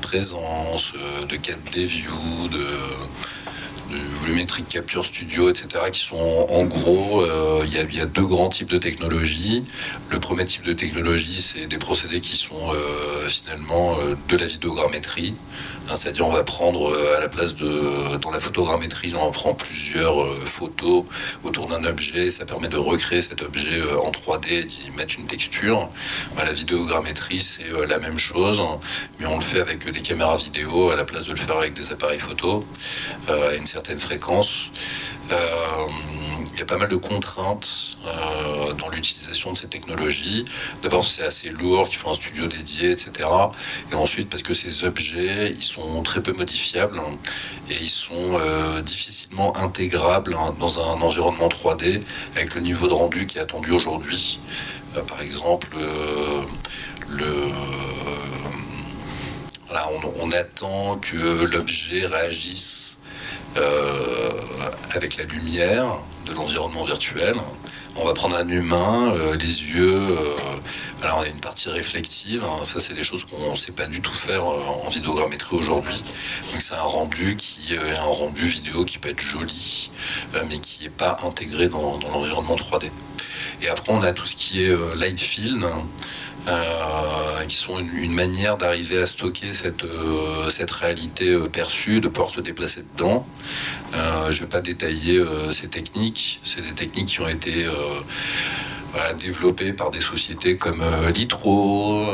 [0.00, 0.92] présence,
[1.28, 2.66] de 4D view, de
[3.96, 8.70] volumétrique capture studio, etc., qui sont en gros, euh, il y, a deux grands types
[8.70, 9.64] de technologies.
[10.10, 14.46] Le premier type de technologie, c'est des procédés qui sont euh, finalement euh, de la
[14.46, 15.34] vidéogrammétrie.
[15.92, 18.16] Hein, c'est-à-dire, on va prendre à la place de.
[18.16, 21.04] Dans la photogrammétrie, on prend plusieurs photos
[21.44, 22.30] autour d'un objet.
[22.30, 25.90] Ça permet de recréer cet objet en 3D et d'y mettre une texture.
[26.34, 28.62] Bah, la vidéogrammétrie, c'est la même chose,
[29.20, 31.74] mais on le fait avec des caméras vidéo à la place de le faire avec
[31.74, 32.64] des appareils photo
[33.28, 34.70] à une certaine fréquence.
[35.30, 35.86] Euh,
[36.52, 40.44] il y a pas mal de contraintes euh, dans l'utilisation de ces technologies.
[40.82, 43.28] D'abord, c'est assez lourd, qu'il faut un studio dédié, etc.
[43.90, 47.16] Et ensuite, parce que ces objets, ils sont très peu modifiables hein,
[47.70, 52.02] et ils sont euh, difficilement intégrables hein, dans un environnement 3D
[52.36, 54.38] avec le niveau de rendu qui est attendu aujourd'hui.
[55.08, 55.76] par exemple,
[57.08, 57.32] le
[60.20, 62.98] on, attend que l'objet réagisse
[63.56, 64.30] euh,
[64.94, 65.86] avec la lumière
[66.26, 67.34] de l'environnement virtuel.
[67.96, 70.16] On va prendre un humain, euh, les yeux.
[70.18, 70.34] Euh,
[71.02, 72.42] alors on a une partie réflective.
[72.44, 72.64] Hein.
[72.64, 76.02] ça, c'est des choses qu'on ne sait pas du tout faire en vidéogrammétrie aujourd'hui.
[76.50, 79.90] Donc c'est un rendu qui est un rendu vidéo qui peut être joli,
[80.48, 82.90] mais qui n'est pas intégré dans, l'environnement 3D.
[83.60, 85.64] Et après, on a tout ce qui est light field.
[85.64, 86.31] Euh,
[87.46, 92.30] qui sont une, manière d'arriver à stocker cette, euh, cette réalité euh, perçue, de pouvoir
[92.30, 93.26] se déplacer dedans.
[93.92, 96.40] je ne vais pas détailler ces techniques.
[96.44, 97.66] C'est des techniques qui ont été
[99.18, 100.82] développées par des sociétés comme
[101.14, 102.06] Litro,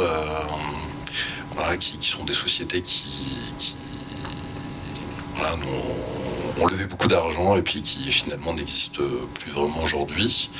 [1.78, 3.47] qui, sont des sociétés qui,
[6.60, 9.02] ont levé beaucoup d'argent et puis qui finalement n'existent
[9.34, 10.50] plus vraiment aujourd'hui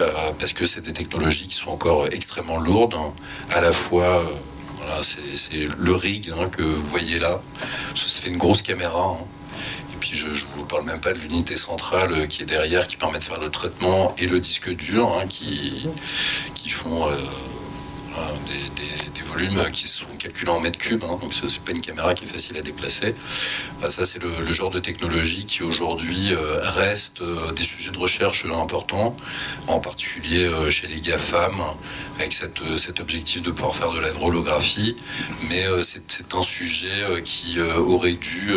[0.00, 2.96] euh, parce que c'est des technologies qui sont encore extrêmement lourdes.
[3.50, 7.40] À la fois, euh, c'est le rig hein, que vous voyez là.
[7.94, 9.18] Ça fait une grosse caméra.
[9.18, 9.24] Hein.
[9.92, 12.86] Et puis je ne vous parle même pas de l'unité centrale euh, qui est derrière,
[12.86, 15.88] qui permet de faire le traitement, et le disque dur hein, qui
[16.68, 17.08] font
[18.46, 22.24] des, volumes qui sont calculés en mètres cubes, hein, donc c'est pas une caméra qui
[22.24, 23.14] est facile à déplacer.
[23.80, 27.98] Bah, ça, c'est le, genre de technologie qui aujourd'hui euh, reste euh, des sujets de
[27.98, 29.16] recherche importants,
[29.68, 31.56] en particulier euh, chez les GAFAM,
[32.18, 34.96] avec cet objectif de pouvoir faire de la holographie.
[35.48, 38.48] Mais c'est un sujet qui aurait dû,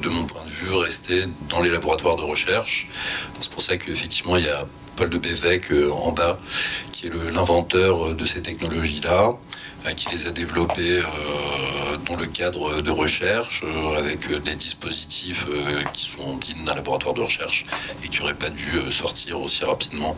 [0.00, 2.88] de mon point de vue, rester dans les laboratoires de recherche.
[3.40, 4.66] C'est pour ça qu'effectivement, il y a
[5.08, 6.38] De Bévec en bas,
[6.92, 9.32] qui est l'inventeur de ces technologies-là,
[9.86, 15.46] euh, qui les a développées euh, dans le cadre de recherche, euh, avec des dispositifs
[15.94, 17.64] qui sont dignes d'un laboratoire de recherche
[18.04, 20.16] et qui n'auraient pas dû sortir aussi rapidement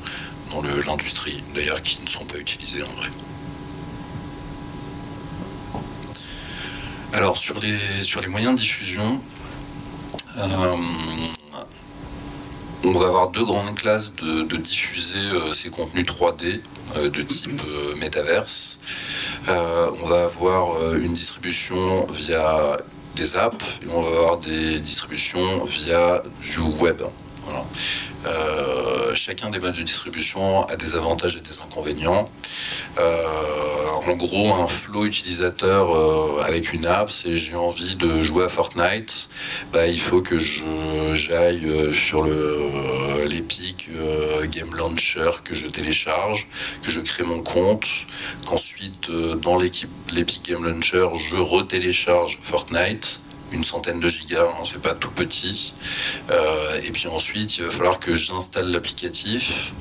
[0.51, 3.09] dans l'industrie, d'ailleurs qui ne sont pas utilisés en vrai.
[7.12, 9.20] Alors sur les, sur les moyens de diffusion,
[12.85, 15.18] on va avoir deux grandes classes de, diffuser
[15.53, 16.61] ces contenus 3D
[17.11, 17.62] de type
[17.99, 18.78] métaverse.
[19.49, 22.76] on va avoir une distribution via
[23.16, 27.03] des apps et on va avoir des distributions via du web.
[28.25, 32.31] Euh, chacun des modes de distribution a des avantages et des inconvénients.
[32.99, 33.25] Euh,
[34.07, 38.49] en gros, un flow utilisateur euh, avec une app, c'est j'ai envie de jouer à
[38.49, 39.29] Fortnite,
[39.73, 43.91] bah, il faut que j'aille sur l'Epic
[44.51, 46.49] Game Launcher, que je télécharge,
[46.83, 47.87] que je crée mon compte,
[48.47, 53.22] qu'ensuite dans l'Epic Game Launcher, je retélécharge Fortnite
[53.53, 55.74] une centaine de gigas, hein, c'est pas tout petit.
[56.30, 59.72] Euh, et puis ensuite, il va falloir que j'installe l'applicatif.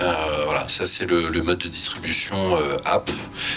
[0.00, 0.12] Euh,
[0.44, 3.10] voilà, ça c'est le, mode de distribution euh, app.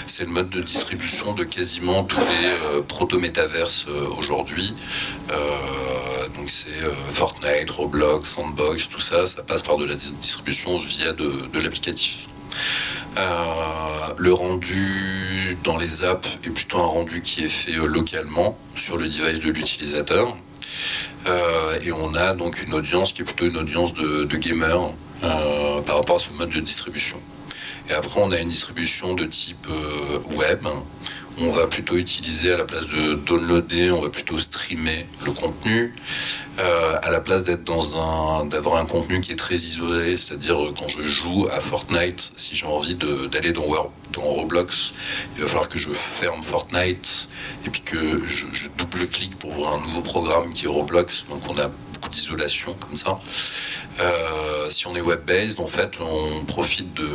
[0.07, 3.87] C'est le mode de distribution de quasiment tous les proto-métaverses
[4.17, 4.73] aujourd'hui.
[6.35, 6.67] donc c'est
[7.11, 12.27] Fortnite, Roblox, Sandbox, tout ça, ça passe par de la distribution via de l'applicatif.
[13.17, 18.57] Euh, le rendu dans les apps est plutôt un rendu qui est fait euh, localement
[18.75, 20.35] sur le device de l'utilisateur.
[21.27, 24.91] Euh, et on a donc une audience qui est plutôt une audience de, gamers
[25.21, 27.19] par rapport à ce mode de distribution.
[27.89, 29.67] Et après, on a une distribution de type
[30.35, 30.67] web
[31.37, 35.93] on va plutôt utiliser à la place de downloader, on va plutôt streamer le contenu.
[36.57, 40.63] Euh, à la place d'être dans un, d'avoir un contenu qui est très isolé, c'est-à-dire
[40.63, 44.93] euh, quand je joue à Fortnite, si j'ai envie d'aller dans, dans Roblox,
[45.35, 47.27] il va falloir que je ferme Fortnite
[47.65, 51.25] et puis que je, double-clique pour voir un nouveau programme qui est Roblox.
[51.29, 53.19] Donc on a beaucoup d'isolation comme ça.
[53.99, 57.09] Euh, si on est web-based, en fait, on profite de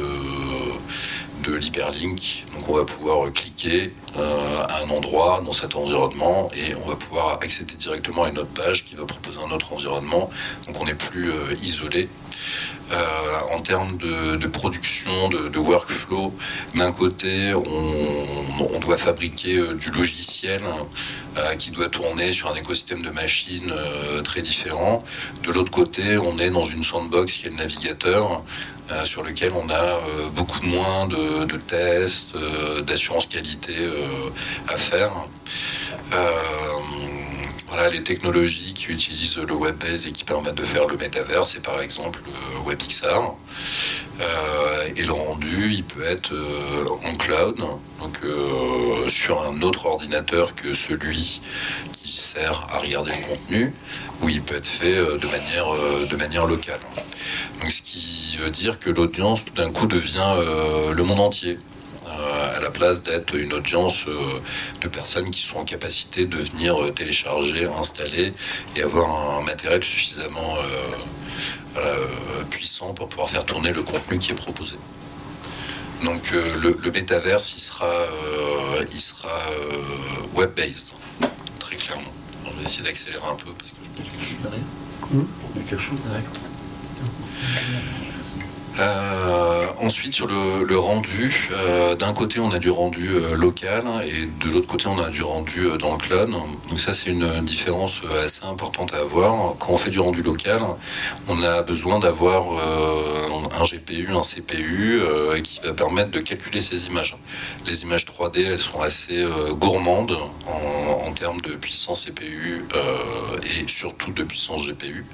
[1.42, 2.44] de l'hyperlink.
[2.54, 6.96] Donc on va pouvoir cliquer euh, à un endroit dans cet environnement et on va
[6.96, 10.30] pouvoir accéder directement à une autre page qui va proposer un autre environnement.
[10.66, 12.08] Donc on n'est plus euh, isolé.
[12.90, 12.96] Euh,
[13.54, 16.34] en termes de, production, de, workflow,
[16.74, 20.62] d'un côté, on, doit fabriquer du logiciel
[21.58, 23.72] qui doit tourner sur un écosystème de machines
[24.24, 24.98] très différent.
[25.44, 28.42] De l'autre côté, on est dans une sandbox qui est le navigateur,
[29.04, 33.76] sur lequel on a euh, beaucoup moins de, tests, euh, d'assurance qualité
[34.68, 35.12] à faire.
[37.70, 41.62] Voilà, les technologies qui utilisent le web-based et qui permettent de faire le métavers, c'est
[41.62, 43.34] par exemple le WebXR.
[44.96, 46.32] et le rendu, il peut être
[47.04, 47.56] en cloud,
[48.00, 48.20] donc
[49.08, 51.40] sur un autre ordinateur que celui
[51.92, 53.72] qui sert à regarder le contenu,
[54.22, 55.72] ou il peut être fait de manière,
[56.06, 56.80] de manière locale.
[57.60, 61.58] Donc, ce qui veut dire que l'audience, tout d'un coup, devient euh, le monde entier
[62.18, 64.40] euh, à la place d'être une audience euh,
[64.80, 68.32] de personnes qui sont en capacité de venir télécharger, installer
[68.76, 70.56] et avoir un matériel suffisamment
[72.50, 74.76] puissant pour pouvoir faire tourner le contenu qui est proposé.
[76.04, 77.92] Donc le, le métaverse, il sera,
[78.92, 79.38] il sera
[80.34, 80.92] web-based,
[81.58, 82.12] très clairement.
[82.44, 84.60] je vais essayer d'accélérer un peu parce que je pense que je suis derrière.
[85.12, 85.20] Mmh.
[85.54, 86.22] Il y a quelque chose derrière.
[88.80, 94.26] Euh, ensuite, sur le, rendu, euh, d'un côté, on a du rendu euh, local et
[94.44, 96.30] de l'autre côté, on a du rendu dans le cloud.
[96.30, 99.56] Donc ça, c'est une différence assez importante à avoir.
[99.58, 100.62] Quand on fait du rendu local,
[101.28, 102.44] on a besoin d'avoir
[103.60, 105.00] un GPU, un CPU
[105.42, 107.16] qui va permettre de calculer ces images.
[107.66, 110.16] Les images 3D, elles sont assez gourmandes
[110.46, 112.64] en, en, termes de puissance CPU
[113.42, 115.04] et surtout de puissance GPU.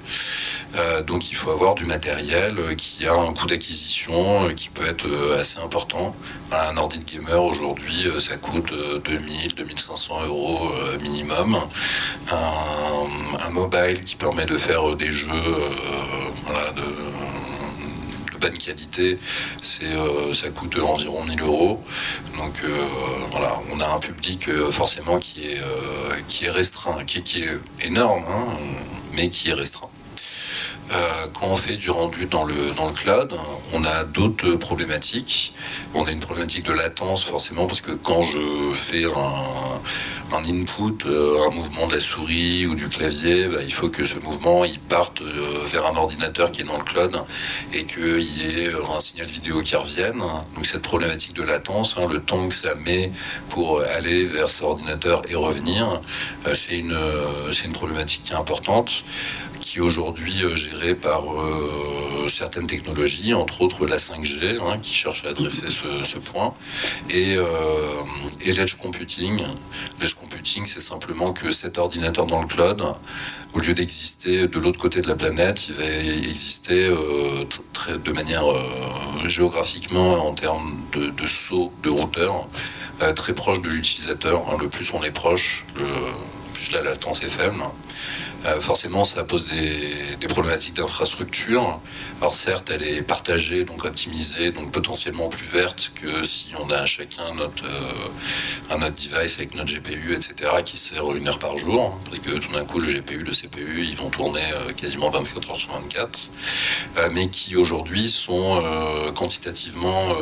[1.05, 3.47] donc il faut avoir du matériel qui a un coût
[4.09, 6.15] euh, qui peut être euh, assez important.
[6.51, 8.71] Un ordi gamer aujourd'hui, euh, ça coûte
[9.05, 11.57] 2000, 2500 euros minimum.
[12.31, 15.27] Un, mobile qui permet de faire des jeux
[16.75, 16.83] de,
[18.39, 19.17] bonne qualité,
[19.63, 21.83] ça coûte environ 1000 euros.
[22.37, 22.61] Donc
[23.31, 25.61] voilà, on a un public forcément qui est,
[26.27, 28.45] qui est restreint, qui, qui est énorme, hein,
[29.13, 29.89] mais qui est restreint.
[30.91, 33.33] Euh, quand on fait du rendu dans le, dans le cloud,
[33.73, 35.53] on a d'autres problématiques.
[35.93, 41.05] On a une problématique de latence forcément parce que quand je fais un, un input,
[41.05, 44.63] euh, un mouvement de la souris ou du clavier, bah, il faut que ce mouvement
[44.63, 47.21] il parte euh, vers un ordinateur qui est dans le cloud
[47.73, 50.19] et qu'il y ait un signal vidéo qui revienne.
[50.55, 53.11] Donc cette problématique de latence, hein, le temps que ça met
[53.49, 56.01] pour aller vers cet ordinateur et revenir,
[56.53, 56.97] c'est une,
[57.65, 59.03] une problématique qui est importante
[59.57, 60.45] qui aujourd'hui est
[60.95, 61.23] par
[62.27, 66.53] certaines technologies, entre autres la 5G, hein, qui cherche à adresser ce, point,
[67.09, 67.37] et,
[68.41, 69.41] et l'edge computing.
[69.99, 72.83] L'edge computing, c'est simplement que cet ordinateur dans le cloud,
[73.53, 76.89] au lieu d'exister de l'autre côté de la planète, il va exister
[77.73, 78.45] très, de manière
[79.25, 82.47] géographiquement en termes de, saut de routeur
[83.15, 84.43] très proche de l'utilisateur.
[84.49, 84.57] Hein.
[84.59, 85.65] Le plus on est proche,
[86.53, 87.61] plus la latence est faible.
[88.45, 91.79] Euh, forcément, ça pose des, problématiques d'infrastructure.
[92.21, 96.85] Alors certes, elle est partagée, donc optimisée, donc potentiellement plus verte que si on a
[96.85, 101.55] chacun notre, euh, un autre device avec notre GPU, etc., qui sert une heure par
[101.55, 101.97] jour.
[102.05, 105.49] Parce que tout d'un coup, le GPU, le CPU, ils vont tourner euh, quasiment 24
[105.49, 106.29] heures sur 24,
[107.13, 108.61] mais qui aujourd'hui sont
[109.15, 110.15] quantitativement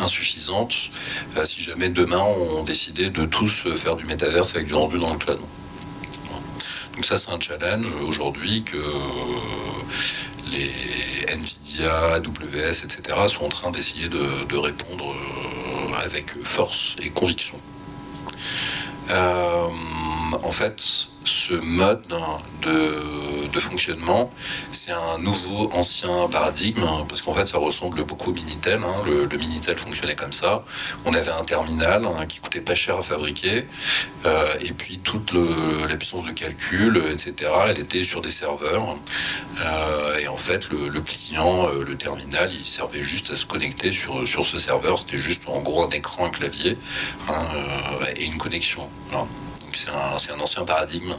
[0.00, 0.90] insuffisantes
[1.44, 5.18] si jamais demain on décidait de tous faire du métaverse avec du rendu dans le
[5.18, 5.38] cloud.
[6.94, 8.76] Donc ça, c'est un challenge aujourd'hui que
[10.50, 10.72] les
[11.32, 13.16] Nvidia, AWS, etc.
[13.28, 17.60] sont en train d'essayer de, répondre euh, avec force et conviction.
[19.10, 19.68] Euh,
[20.42, 22.02] en fait, ce mode
[22.62, 24.32] de, fonctionnement,
[24.72, 28.80] c'est un nouveau, ancien paradigme, parce qu'en fait, ça ressemble beaucoup au Minitel.
[28.82, 29.02] Hein.
[29.04, 30.64] Le, Minitel fonctionnait comme ça.
[31.04, 33.66] On avait un terminal hein, qui coûtait pas cher à fabriquer,
[34.24, 35.32] euh, et puis toute
[35.88, 38.96] la puissance de calcul, etc., elle était sur des serveurs.
[39.60, 43.92] Euh, et en fait, le, client, euh, le terminal, il servait juste à se connecter
[43.92, 44.98] sur, sur ce serveur.
[44.98, 46.78] C'était juste en gros un écran, un clavier
[47.28, 47.46] hein,
[48.16, 48.88] et une connexion
[49.74, 51.14] c'est un, ancien paradigme,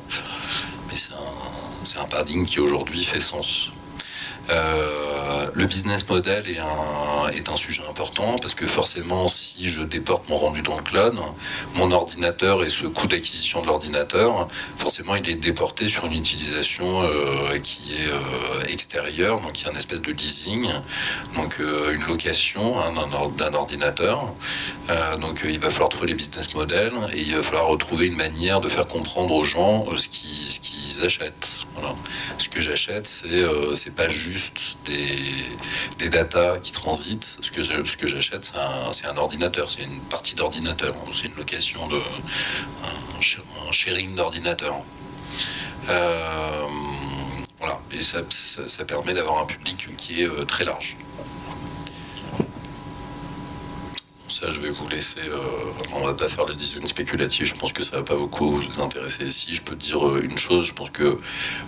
[0.88, 3.72] mais c'est un, paradigme qui aujourd'hui fait sens.
[4.50, 10.28] Euh, le business model est un, est un sujet parce que forcément, si je déporte
[10.30, 11.14] mon rendu dans le cloud,
[11.76, 17.04] mon ordinateur et ce coût d'acquisition de l'ordinateur, forcément, il est déporté sur une utilisation
[17.04, 20.68] euh, qui est euh, extérieure, donc il y a une espèce de leasing,
[21.36, 22.94] donc une location hein,
[23.38, 24.34] d'un ordinateur.
[25.20, 28.60] donc il va falloir trouver les business models et il va falloir retrouver une manière
[28.62, 31.66] de faire comprendre aux gens ce qu'ils achètent.
[32.38, 33.44] Ce que j'achète, c'est
[33.76, 35.08] c'est pas juste des,
[35.98, 37.38] des datas qui transitent.
[37.42, 38.52] Ce que, ce que j'achète,
[38.92, 44.76] c'est un, ordinateur, c'est une partie d'ordinateur, c'est une location de un, sharing d'ordinateur.
[45.90, 46.68] Euh,
[47.60, 50.98] voilà, et ça, ça permet d'avoir un public qui est euh, très large.
[54.50, 55.20] je vais vous laisser.
[55.28, 55.38] Euh,
[55.94, 57.48] on va pas faire le design spéculatif.
[57.48, 59.30] Je pense que ça va pas beaucoup vous intéresser.
[59.30, 61.20] Si je peux dire euh, une chose, je pense que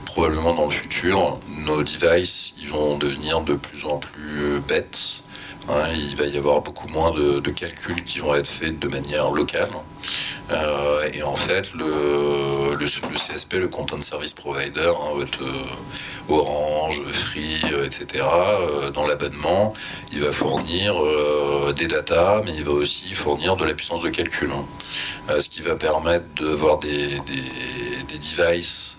[0.06, 5.24] probablement dans le futur, nos devices, ils vont devenir de plus en plus bêtes.
[5.70, 5.90] Hein.
[5.96, 9.70] il va y avoir beaucoup moins de, calculs qui vont être faits de manière locale.
[10.52, 15.40] Euh, et en fait, le, CSP, le Content Service Provider, hein, votre,
[16.30, 18.24] Orange, Free, euh, etc.
[18.24, 19.74] Euh, dans l'abonnement,
[20.12, 24.10] il va fournir euh, des datas, mais il va aussi fournir de la puissance de
[24.10, 24.50] calcul.
[24.52, 25.40] Hein.
[25.40, 27.44] ce qui va permettre de voir des, des,
[28.14, 28.96] devices,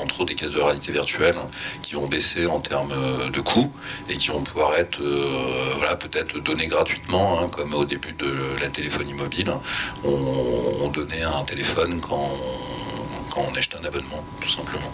[0.00, 1.36] entre autres des caisses de réalité virtuelle,
[1.82, 2.92] qui vont baisser en termes
[3.30, 3.70] de coûts
[4.08, 5.00] et qui vont pouvoir être
[5.76, 9.52] voilà, peut-être donnés gratuitement, hein, comme au début de la téléphonie mobile.
[10.04, 12.30] On, donnait un téléphone quand,
[13.32, 14.92] quand on un abonnement, tout simplement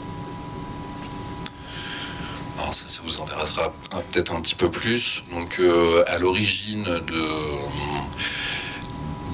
[2.72, 3.72] ça, vous intéressera
[4.10, 5.24] peut-être un petit peu plus.
[5.32, 7.24] Donc, euh, à l'origine de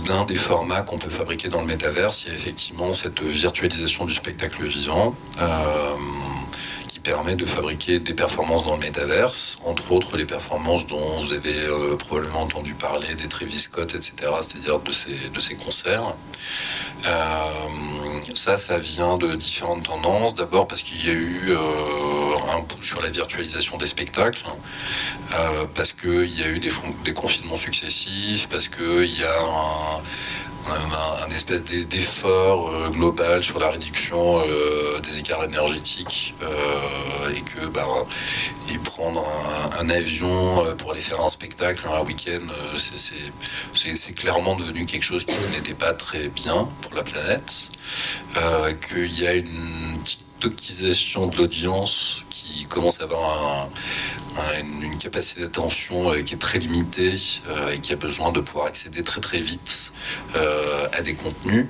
[0.07, 4.05] d'un des formats qu'on peut fabriquer dans le métaverse, il y a effectivement cette virtualisation
[4.05, 5.17] du spectacle vivant.
[5.41, 5.97] Euh,
[7.07, 11.57] permet de fabriquer des performances dans le métaverse, entre autres les performances dont vous avez
[11.57, 16.15] euh, probablement entendu parler, des Travis Scott, etc., c'est-à-dire de ces, de ces concerts.
[17.07, 17.15] Euh,
[18.35, 20.35] ça, ça vient de différentes tendances.
[20.35, 24.45] D'abord parce qu'il y a eu euh, un push sur la virtualisation des spectacles,
[25.75, 26.73] parce qu'il y a eu des,
[27.05, 30.03] des confinements successifs, parce qu'il y a un
[30.71, 37.67] un, espèce d'effort euh, global sur la réduction euh, des écarts énergétiques euh, et que
[37.67, 37.87] ben,
[38.73, 39.25] et prendre
[39.79, 42.47] un, avion pour aller faire un spectacle un week-end,
[43.75, 47.71] c'est clairement devenu quelque chose qui n'était pas très bien pour la planète,
[48.89, 52.26] qu'il y a une petite toquisation de l'audience
[52.69, 53.69] commence à avoir un,
[54.61, 57.15] une, capacité d'attention euh, qui est très limitée
[57.49, 59.93] euh, et qui a besoin de pouvoir accéder très très vite
[60.35, 61.67] euh, à des contenus.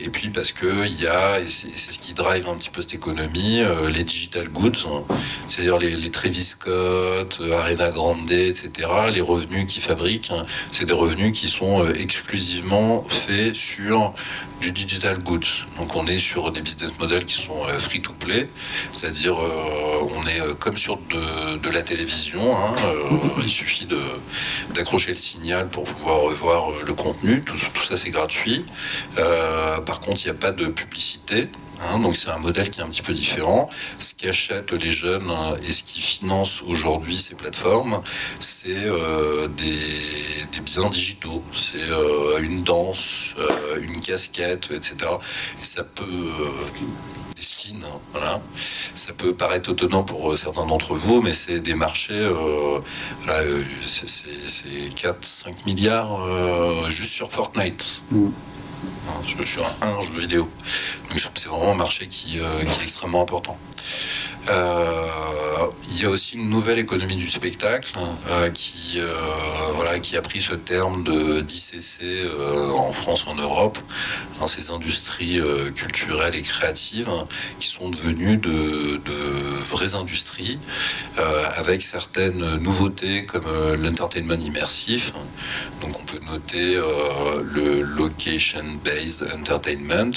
[0.00, 2.80] et puis parce que il y a, et c'est ce qui drive un petit peu
[2.80, 3.60] cette économie,
[3.92, 5.04] les digital goods,
[5.46, 8.70] c'est-à-dire les, les, Travis Scott, Arena Grande, etc.
[9.12, 10.32] Les revenus qu'ils fabriquent,
[10.72, 14.14] c'est des revenus qui sont exclusivement faits sur
[14.60, 15.66] du digital goods.
[15.76, 18.48] Donc on est sur des business models qui sont euh, free to play,
[18.92, 22.56] c'est-à-dire euh, on est euh, comme sur de, la télévision.
[22.56, 22.74] Hein,
[23.42, 23.86] il suffit
[24.74, 27.42] d'accrocher le signal pour pouvoir revoir le contenu.
[27.42, 28.64] Tout, tout ça c'est gratuit.
[29.86, 31.48] par contre, il n'y a pas de publicité.
[31.80, 33.68] Hein, donc c'est un modèle qui est un petit peu différent.
[33.98, 38.00] Ce qui achète les jeunes hein, et ce qui finance aujourd'hui ces plateformes,
[38.40, 41.42] c'est euh, des, biens digitaux.
[41.54, 44.96] C'est euh, une danse, euh, une casquette, etc.
[45.54, 46.04] Et ça peut
[47.36, 48.40] des skins, hein, voilà.
[48.94, 52.28] Ça peut paraître étonnant pour certains d'entre vous, mais c'est des marchés,
[53.86, 58.02] c'est 4-5 milliards juste sur Fortnite.
[58.82, 59.44] Mm.
[59.44, 60.48] Sur un jeu vidéo.
[61.34, 63.56] c'est vraiment un marché qui, euh, qui est extrêmement important.
[64.50, 65.06] Euh,
[65.90, 67.92] il y a aussi une nouvelle économie du spectacle
[68.30, 69.00] euh, qui,
[69.74, 72.02] voilà, qui a pris ce terme de d'ICC
[72.74, 73.78] en France, en Europe,
[74.40, 75.40] hein, ces industries
[75.74, 77.10] culturelles et créatives
[77.58, 79.12] qui sont devenues de, de
[79.70, 80.58] vraies industries
[81.56, 83.46] avec certaines nouveautés comme
[83.82, 85.12] l'entertainment immersif.
[85.82, 90.12] Donc on peut noter le location-based entertainment.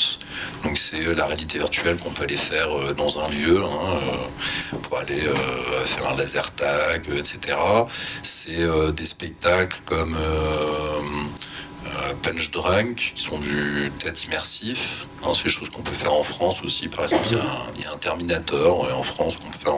[0.64, 3.51] Donc c'est la réalité virtuelle qu'on peut aller faire dans un lieu.
[3.58, 7.58] Hein, pour aller euh, faire un laser tag, etc.
[8.24, 11.02] C'est euh, des spectacles comme euh,
[12.22, 15.08] Punch Drunk, qui sont du théâtre immersif.
[15.24, 16.88] Hein, c'est des choses qu'on peut faire en France aussi.
[16.88, 17.26] Par exemple,
[17.76, 19.76] il y, a un, Terminator en France qu'on peut faire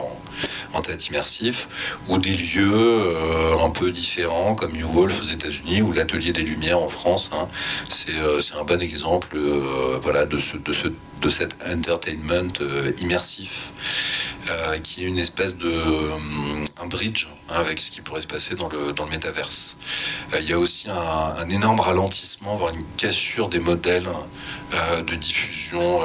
[0.74, 1.68] en, théâtre immersif,
[2.08, 3.16] ou des lieux
[3.62, 7.30] un peu différents comme New Wolf aux États-Unis ou l'Atelier des Lumières en France.
[7.32, 7.48] Hein.
[7.88, 9.38] C'est un bon exemple
[10.02, 10.88] voilà, de, ce, de, ce,
[11.24, 12.52] de cet entertainment
[13.00, 13.72] immersif.
[14.50, 18.26] Euh, qui est une espèce de euh, un bridge hein, avec ce qui pourrait se
[18.26, 19.78] passer dans le, dans le métaverse.
[20.34, 24.08] Euh, il y a aussi un, énorme ralentissement, voire une cassure des modèles
[25.06, 26.00] de diffusion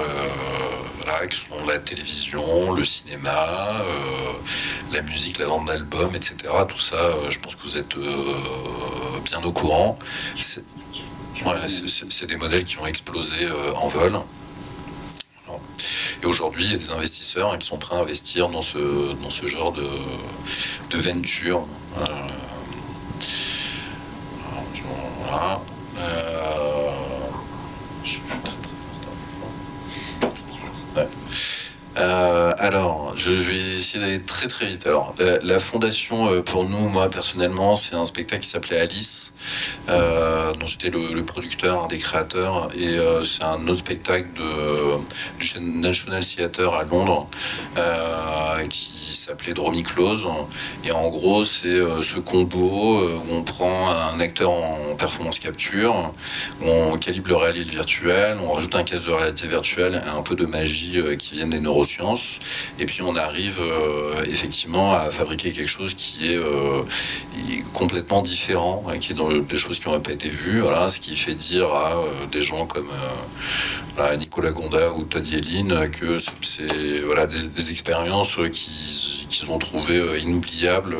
[1.30, 3.84] qui sont la télévision, le cinéma,
[4.94, 6.36] la musique, la vente d'albums, etc.
[6.68, 7.96] Tout ça, je pense que vous êtes
[9.26, 9.98] bien au courant.
[10.38, 14.20] C'est des modèles qui ont explosé en vol.
[16.22, 19.72] Et aujourd'hui, il y a des investisseurs qui sont prêts à investir dans ce, genre
[19.72, 21.66] de, venture.
[22.00, 22.06] Euh.
[30.98, 31.06] Euh,
[31.98, 34.88] euh, alors, je, vais essayer d'aller très très vite.
[34.88, 39.39] Alors, la, fondation euh, pour nous, moi personnellement, c'est un spectacle qui s'appelait Alice, euh,
[39.88, 44.98] dont j'étais le, producteur, un des créateurs, et c'est un autre spectacle de,
[45.40, 47.28] du National Theatre à Londres
[48.70, 50.28] qui s'appelait Dromy Close.
[50.84, 56.14] Et en gros, c'est ce combo où on prend un acteur en performance capture,
[56.62, 60.22] où on calibre le réalité virtuel, on rajoute un casque de réalité virtuelle et un
[60.22, 62.40] peu de magie qui vient des neurosciences
[62.80, 66.84] et puis on arrive euh, effectivement à fabriquer quelque chose qui est, euh,
[67.74, 70.64] complètement différent, hein, qui est dans des choses qui n'auraient pas été vues.
[70.90, 72.90] Ce qui fait dire à euh, des gens comme
[74.18, 80.96] Nicolas Gonda ou Todd Yellin que c'est voilà, des, expériences qu'ils ont trouvées inoubliables.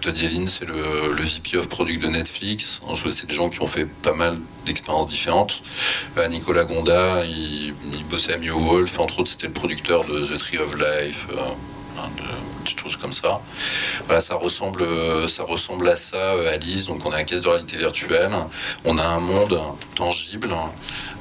[0.00, 0.74] Todd Yellin, c'est le,
[1.14, 2.80] VP of Product de Netflix.
[3.10, 5.62] C'est des gens qui ont fait pas mal d'expériences différentes.
[6.16, 7.74] Euh, Nicolas Gonda, il,
[8.08, 11.26] bossait à Mew Wolf, entre autres, c'était le producteur de The Tree of Life.
[11.32, 11.36] Euh,
[12.16, 12.22] de
[12.58, 13.40] petites choses comme ça.
[14.04, 14.84] Voilà, ça ressemble,
[15.28, 16.86] ça ressemble à ça, euh, Alice.
[16.86, 18.30] Donc, on a un caisse de réalité virtuelle.
[18.84, 19.60] On a un monde
[19.94, 20.54] tangible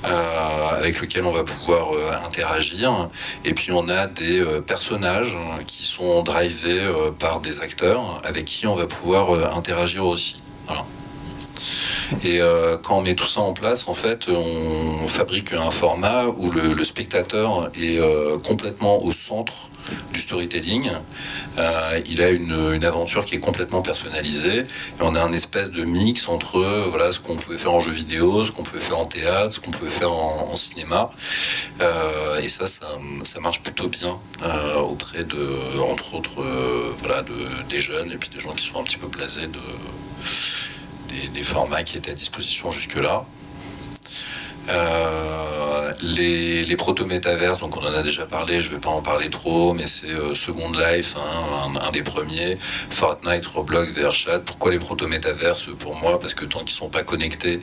[0.03, 1.89] avec lequel on va pouvoir
[2.25, 3.09] interagir.
[3.43, 6.79] Et puis, on a des personnages qui sont drivés
[7.19, 10.41] par des acteurs avec qui on va pouvoir interagir aussi.
[10.67, 10.85] Voilà.
[12.23, 16.25] Et euh, quand on met tout ça en place, en fait, on fabrique un format
[16.25, 19.69] où le, spectateur est euh, complètement au centre
[20.13, 20.89] du storytelling.
[21.57, 24.59] Euh, il a une, aventure qui est complètement personnalisée.
[24.59, 27.91] Et on a un espèce de mix entre voilà, ce qu'on pouvait faire en jeu
[27.91, 31.11] vidéo, ce qu'on pouvait faire en théâtre, ce qu'on pouvait faire en, cinéma.
[32.41, 34.17] et ça, ça, marche plutôt bien
[34.81, 36.43] auprès de, entre autres,
[36.99, 37.33] voilà, de,
[37.69, 39.59] des jeunes et puis des gens qui sont un petit peu blasés de
[41.33, 43.25] des, formats qui étaient à disposition jusque-là.
[44.69, 49.29] Euh, les, proto-métaverses, donc on en a déjà parlé, je ne vais pas en parler
[49.31, 54.39] trop, mais c'est euh, Second Life, hein, un, des premiers, Fortnite, Roblox, VRChat.
[54.39, 57.61] Pourquoi les proto-métaverses Pour moi, parce que tant qu'ils ne sont pas connectés,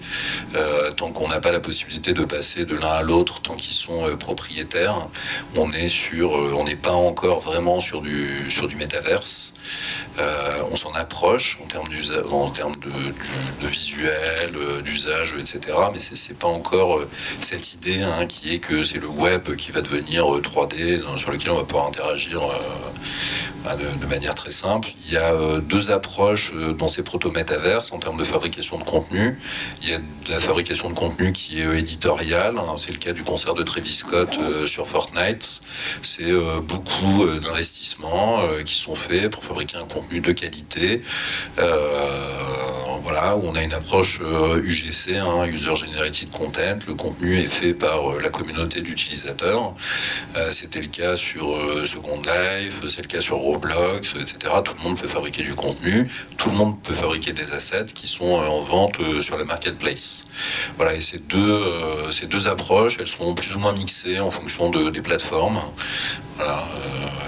[0.56, 3.72] euh, tant qu'on n'a pas la possibilité de passer de l'un à l'autre, tant qu'ils
[3.72, 5.08] sont propriétaires,
[5.56, 9.52] on sur, on n'est pas encore vraiment sur du, sur du métaverse.
[10.70, 11.86] on s'en approche en termes,
[12.30, 12.90] en termes de,
[13.62, 14.52] de visuel,
[14.82, 15.76] d'usage, etc.
[15.92, 16.93] Mais c'est pas encore
[17.40, 21.30] cette idée hein, qui est que c'est le web qui va devenir 3D, euh, sur
[21.30, 22.40] lequel on va pouvoir interagir
[23.66, 24.88] euh, de, manière très simple.
[25.06, 29.38] Il y a euh, deux approches dans ces proto-métaverses en termes de fabrication de contenu.
[29.82, 29.98] Il y a
[30.28, 33.94] la fabrication de contenu qui est éditoriale, hein, c'est le cas du concert de Travis
[33.94, 35.60] Scott sur Fortnite.
[36.02, 41.02] C'est beaucoup d'investissements qui sont faits pour fabriquer un contenu de qualité.
[43.02, 44.20] voilà, où on a une approche
[44.62, 46.78] UGC, hein, User Generated Content.
[46.86, 49.74] Le contenu est fait par la communauté d'utilisateurs.
[50.36, 54.36] Euh, c'était le cas sur euh, Second Life, c'est le cas sur Roblox, etc.
[54.64, 58.06] Tout le monde peut fabriquer du contenu, tout le monde peut fabriquer des assets qui
[58.06, 60.22] sont euh, en vente sur la marketplace.
[60.76, 61.62] Voilà, et ces deux,
[62.10, 65.60] ces deux approches, elles sont plus ou moins mixées en fonction de, des plateformes.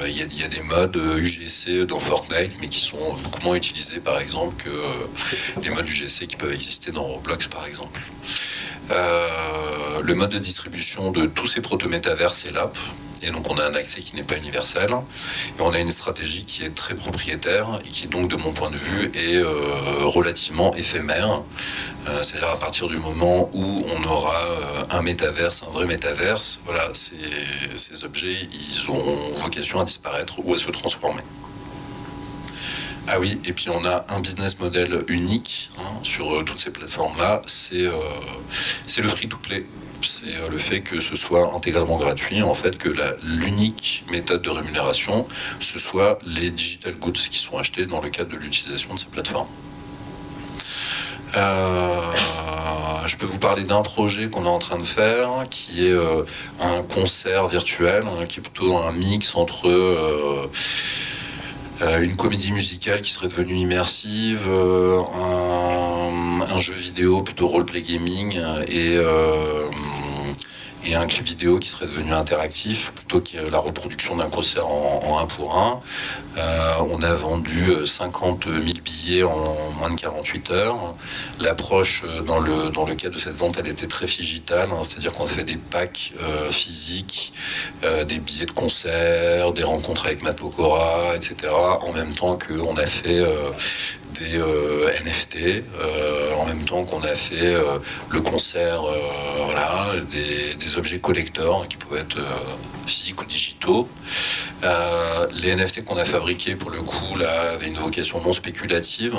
[0.06, 4.18] il y, a des modes UGC dans Fortnite, mais qui sont beaucoup moins utilisés, par
[4.18, 8.00] exemple, que les modes UGC qui peuvent exister dans Roblox, par exemple.
[8.90, 12.76] Euh, le mode de distribution de tous ces proto-métavers, c'est l'app.
[13.22, 14.90] Et donc on a un accès qui n'est pas universel.
[15.58, 18.70] Et on a une stratégie qui est très propriétaire et qui donc de mon point
[18.70, 19.54] de vue est euh,
[20.04, 21.42] relativement éphémère.
[22.08, 24.36] Euh, c'est-à-dire à partir du moment où on aura
[24.90, 30.56] un métaverse, un vrai métaverse, voilà, ces, objets, ils ont vocation à disparaître ou à
[30.56, 31.22] se transformer.
[33.08, 36.70] Ah oui, et puis on a un business model unique hein, sur euh, toutes ces
[36.70, 37.92] plateformes-là, c'est euh,
[38.98, 39.64] le free-to-play.
[40.02, 42.88] C'est euh, le fait que ce soit intégralement gratuit, en fait, que
[43.24, 45.26] l'unique méthode de rémunération,
[45.60, 49.06] ce soit les digital goods qui sont achetés dans le cadre de l'utilisation de ces
[49.06, 49.48] plateformes.
[53.06, 55.96] je peux vous parler d'un projet qu'on est en train de faire, qui est
[56.60, 60.50] un concert virtuel, hein, qui est plutôt un mix entre euh,
[62.02, 65.00] une comédie musicale qui serait devenue immersive, euh,
[66.48, 69.68] un, jeu vidéo plutôt roleplay gaming et euh,
[70.86, 75.18] et un clip vidéo qui serait devenu interactif plutôt que la reproduction d'un concert en,
[75.18, 75.80] un pour un.
[76.38, 80.94] Euh, on a vendu 50 euh, 000 billets en moins de 48 heures.
[81.40, 84.82] L'approche euh, dans le, dans le cadre de cette vente, elle était très digitale, hein,
[84.82, 86.12] c'est-à-dire qu'on a fait des packs
[86.50, 87.32] physiques,
[88.08, 91.52] des billets de concert, des rencontres avec Matt Pokora, etc.
[91.52, 93.24] En même temps qu'on a fait
[94.22, 95.36] euh, NFT,
[95.80, 97.78] euh, en même temps qu'on a fait euh,
[98.10, 98.82] le concert,
[99.44, 102.18] voilà, des, objets collecteurs qui pouvaient être
[102.86, 103.88] physiques ou digitaux.
[105.42, 109.14] les NFT qu'on a fabriqués, pour le coup, là, avaient une vocation non spéculative,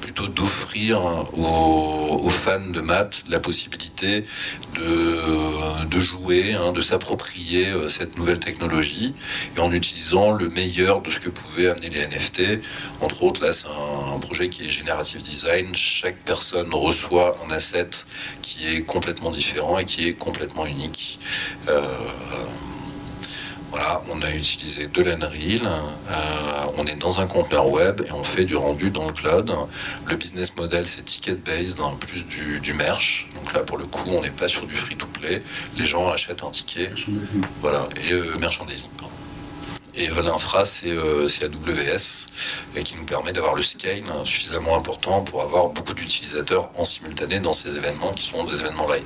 [0.00, 1.00] plutôt d'offrir
[1.34, 4.24] aux, fans de maths la possibilité
[4.74, 9.14] de, de jouer, hein, de s'approprier cette nouvelle technologie,
[9.56, 12.60] et en utilisant le meilleur de ce que pouvaient amener les NFT.
[13.00, 15.74] Entre autres, là, c'est un projet qui est Generative Design.
[15.74, 17.90] Chaque personne reçoit un asset
[18.42, 21.18] qui est complètement différent et qui est complètement unique.
[21.68, 21.82] Euh,
[23.70, 26.14] voilà, on a utilisé de l'Unreal, euh,
[26.78, 29.52] on est dans un conteneur web et on fait du rendu dans le cloud.
[30.06, 33.28] Le business model, c'est ticket-based, en plus du, du, merch.
[33.34, 35.42] Donc là, pour le coup, on n'est pas sur du free-to-play.
[35.76, 36.90] Les gens achètent un ticket.
[37.60, 38.88] Voilà, et euh, merchandising.
[39.98, 42.26] Et euh, l'infra, c'est euh, AWS,
[42.76, 47.40] et qui nous permet d'avoir le scale suffisamment important pour avoir beaucoup d'utilisateurs en simultané
[47.40, 49.02] dans ces événements qui sont des événements live.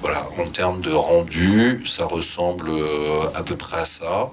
[0.00, 4.30] Voilà, en termes de rendu, ça ressemble euh, à peu près à ça.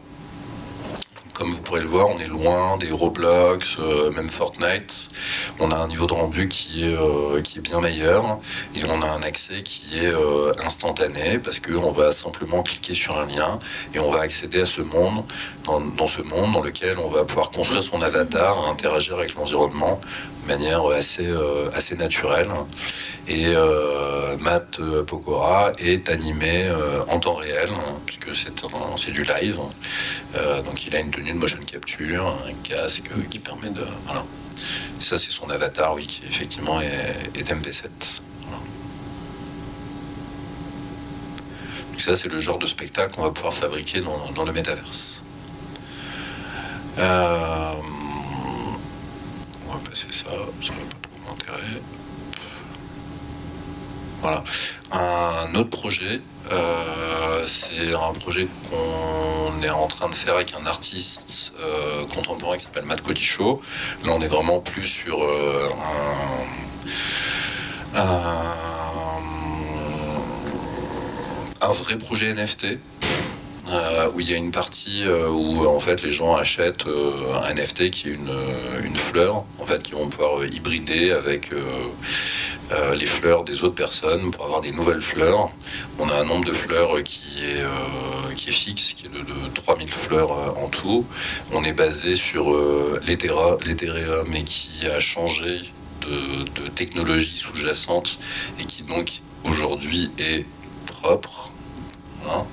[1.34, 5.10] Comme vous pourrez le voir, on est loin des Roblox, euh, même Fortnite.
[5.60, 8.40] On a un niveau de rendu qui est, euh, qui est bien meilleur
[8.74, 10.14] et on a un accès qui est
[10.64, 13.60] instantané parce qu'on va simplement cliquer sur un lien
[13.94, 15.26] et on va accéder à ce monde,
[15.66, 20.00] dans, ce monde dans lequel on va pouvoir construire son avatar, interagir avec l'environnement
[20.46, 21.28] de manière assez,
[21.74, 22.50] assez naturelle.
[23.28, 23.54] Et
[24.40, 26.70] Matt Pokora est animé
[27.10, 27.70] en temps réel,
[28.06, 29.60] puisque c'est du live.
[30.66, 33.86] donc il a une tenue une motion capture, un casque qui permet de.
[34.06, 34.24] Voilà.
[35.00, 38.22] ça, c'est son avatar, oui, qui effectivement est, MP7.
[41.92, 45.24] Donc, ça, c'est le genre de spectacle qu'on va pouvoir fabriquer dans, le métaverse.
[46.98, 47.72] Euh,
[49.76, 50.26] on va passer ça,
[50.62, 51.82] ça n'a pas trop m'intéresser.
[54.22, 54.44] Voilà.
[54.92, 56.22] un autre projet.
[57.46, 61.54] c'est un projet qu'on est en train de faire avec un artiste
[62.14, 63.62] contemporain qui s'appelle Matt Codichaud.
[64.04, 65.22] Là, on est vraiment plus sur
[67.96, 68.16] un,
[71.62, 72.80] un vrai projet NFT.
[73.70, 77.34] Euh, où il y a une partie euh, où en fait les gens achètent euh,
[77.34, 81.52] un NFT qui est une, fleur, en fait, qui vont pouvoir hybrider avec
[82.98, 85.50] les fleurs des autres personnes pour avoir des nouvelles fleurs.
[86.00, 89.54] On a un nombre de fleurs qui est, qui est fixe, qui est de, de
[89.54, 91.06] 3000 fleurs en tout.
[91.52, 92.50] On est basé sur
[93.06, 93.60] l'Ethereum
[94.34, 95.62] et qui a changé
[96.02, 98.18] de, de technologie sous-jacente
[98.60, 100.46] et qui donc aujourd'hui est
[100.86, 101.52] propre.
[102.30, 102.46] Hein.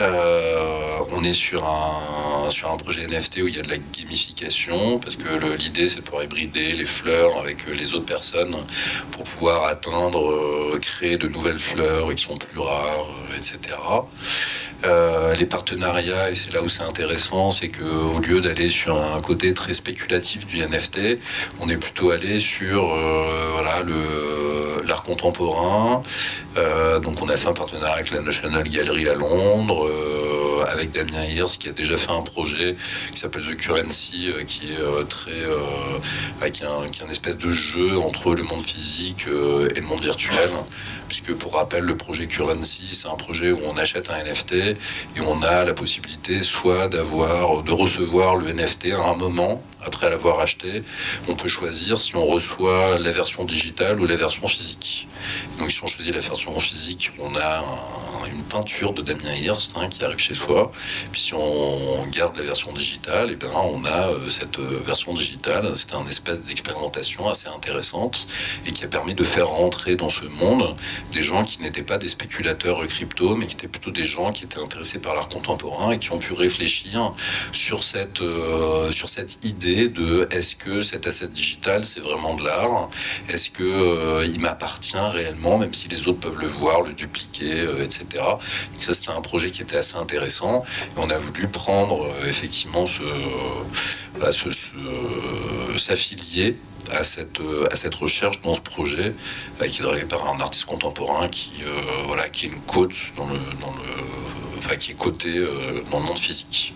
[0.00, 3.76] Euh, on est sur un, sur un projet NFT où il y a de la
[3.78, 8.56] gamification, parce que l'idée c'est de pouvoir hybrider les fleurs avec euh, les autres personnes
[9.12, 13.76] pour pouvoir atteindre, euh, créer de nouvelles fleurs qui sont plus rares, etc.
[15.38, 19.54] les partenariats, et c'est là où c'est intéressant, c'est qu'au lieu d'aller sur un côté
[19.54, 21.18] très spéculatif du NFT,
[21.60, 22.94] on est plutôt allé sur
[24.86, 26.02] l'art contemporain.
[27.02, 29.88] Donc on a fait un partenariat avec la National Gallery à Londres.
[30.54, 32.76] Euh, avec Damien Hirst qui a déjà fait un projet
[33.12, 35.32] qui s'appelle The Currency, euh, qui est euh, très
[36.40, 40.50] avec un, qui est espèce de jeu entre le monde physique et le monde virtuel.
[41.08, 44.76] Puisque pour rappel, le projet Currency, c'est un projet où on achète un NFT et
[45.26, 50.40] on a la possibilité soit d'avoir, de recevoir le NFT à un moment après l'avoir
[50.40, 50.82] acheté.
[51.28, 55.06] On peut choisir si on reçoit la version digitale ou la version physique.
[55.58, 57.62] Donc si on choisit la version physique, on a
[58.32, 60.72] une peinture de Damien Hirst hein, qui arrive chez soi.
[61.12, 65.14] Puis si on garde la version digitale, eh bien on a euh, cette euh, version
[65.14, 65.72] digitale.
[65.76, 68.26] C'était un espèce d'expérimentation assez intéressante
[68.66, 70.74] et qui a permis de faire rentrer dans ce monde
[71.12, 74.44] des gens qui n'étaient pas des spéculateurs crypto, mais qui étaient plutôt des gens qui
[74.44, 77.12] étaient intéressés par l'art contemporain et qui ont pu réfléchir
[77.52, 82.44] sur cette, euh, sur cette idée de est-ce que cet asset digital c'est vraiment de
[82.44, 82.90] l'art?
[83.28, 88.04] Est-ce que il m'appartient réellement, même si les autres peuvent le voir, le dupliquer, etc.
[88.22, 90.64] Donc ça c'était un projet qui était assez intéressant.
[90.96, 93.02] Et on a voulu prendre euh, effectivement ce,
[95.76, 96.56] s'affilier
[96.90, 99.14] à cette, euh, à cette recherche dans ce projet
[99.60, 101.52] euh, qui est dressé par un artiste contemporain qui,
[102.06, 105.32] voilà, qui est une côte dans le, dans le, enfin, qui est coté
[105.90, 106.74] dans le monde physique.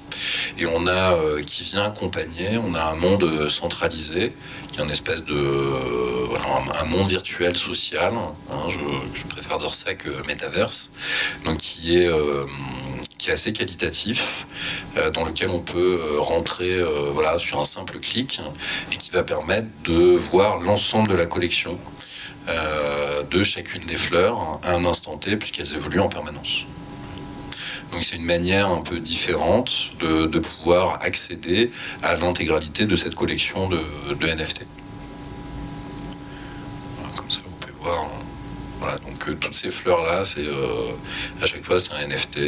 [0.58, 4.32] Et on a qui vient accompagner, on a un monde centralisé,
[4.72, 6.44] qui est une espèce de voilà,
[6.80, 8.12] un, monde virtuel social.
[8.14, 8.78] Hein, je,
[9.18, 10.92] je, préfère dire ça que métaverse,
[11.44, 12.10] donc qui est
[13.18, 14.46] qui est assez qualitatif,
[14.96, 18.40] euh, dans lequel on peut euh, rentrer euh, voilà, sur un simple clic
[18.92, 21.78] et qui va permettre de voir l'ensemble de la collection
[23.30, 26.64] de chacune des fleurs à un instant T, puisqu'elles évoluent en permanence.
[27.92, 31.70] Donc c'est une manière un peu différente de, pouvoir accéder
[32.02, 33.78] à l'intégralité de cette collection de,
[34.20, 34.66] NFT.
[37.16, 38.10] comme ça, vous pouvez voir.
[38.78, 40.46] Voilà, donc toutes ces fleurs-là, c'est
[41.42, 42.38] à chaque fois c'est un NFT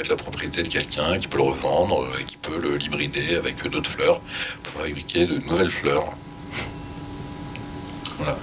[0.00, 3.62] être la propriété de quelqu'un, qui peut le revendre et qui peut le l'hybrider avec
[3.68, 4.20] d'autres fleurs
[4.62, 6.12] pour fabriquer de nouvelles fleurs.
[8.18, 8.38] Voilà.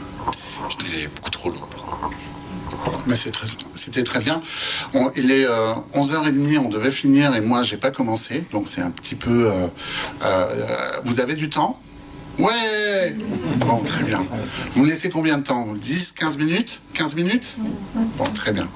[0.69, 1.61] J'étais beaucoup trop long.
[3.07, 4.41] Mais c'était très, bien.
[5.15, 8.89] il est 11h30, euh, on devait finir et moi j'ai pas commencé, donc c'est un
[8.89, 9.51] petit peu.
[9.51, 9.67] Euh,
[10.23, 11.79] euh, vous avez du temps?
[12.39, 13.15] Ouais
[13.57, 14.25] Bon, très bien.
[14.73, 15.73] Vous me laissez combien de temps?
[15.73, 16.81] 10, 15 minutes?
[16.93, 17.57] 15 minutes?
[18.17, 18.67] Bon, très bien.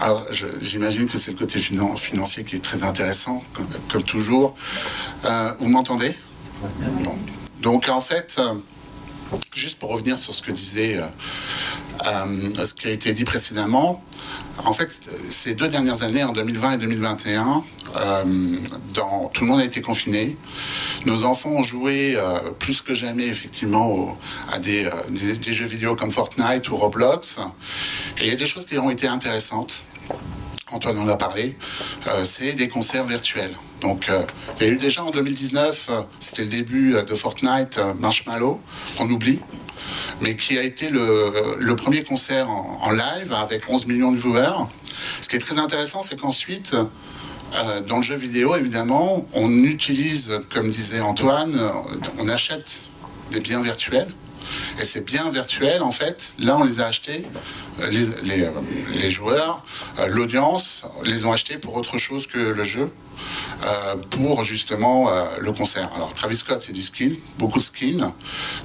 [0.00, 0.26] Alors,
[0.60, 3.42] j'imagine que c'est le côté financier qui est très intéressant,
[3.88, 4.54] comme, toujours.
[5.24, 6.12] Euh, vous m'entendez?
[7.60, 8.40] Donc, en fait,
[9.54, 11.00] juste pour revenir sur ce que disait,
[12.06, 14.02] euh, ce qui a été dit précédemment,
[14.64, 14.90] en fait,
[15.28, 17.64] ces deux dernières années, en 2020 et 2021,
[18.94, 20.36] dans, tout le monde a été confiné.
[21.06, 22.16] Nos enfants ont joué
[22.58, 24.16] plus que jamais, effectivement,
[24.52, 24.88] à des,
[25.52, 27.38] jeux vidéo comme Fortnite ou Roblox.
[28.18, 29.84] Et il y a des choses qui ont été intéressantes.
[30.72, 31.56] Antoine en a parlé,
[32.08, 33.52] euh, c'est des concerts virtuels.
[33.82, 34.24] Donc, euh,
[34.58, 38.60] il y a eu déjà en 2019, euh, c'était le début de Fortnite, Marshmallow,
[38.96, 39.40] qu'on oublie,
[40.20, 44.66] mais qui a été le, premier concert en, live avec 11 millions de viewers.
[45.20, 46.76] Ce qui est très intéressant, c'est qu'ensuite,
[47.88, 51.54] dans le jeu vidéo, évidemment, on utilise, comme disait Antoine,
[52.18, 52.88] on achète
[53.30, 54.08] des biens virtuels
[54.78, 57.24] Et ces biens virtuels, en fait, là, on les a achetés,
[57.90, 58.48] les,
[58.94, 59.64] les joueurs,
[60.08, 62.90] l'audience, les ont achetés pour autre chose que le jeu.
[63.64, 65.88] Euh, pour justement euh, le concert.
[65.94, 68.12] Alors Travis Scott, c'est du skin, beaucoup de skin.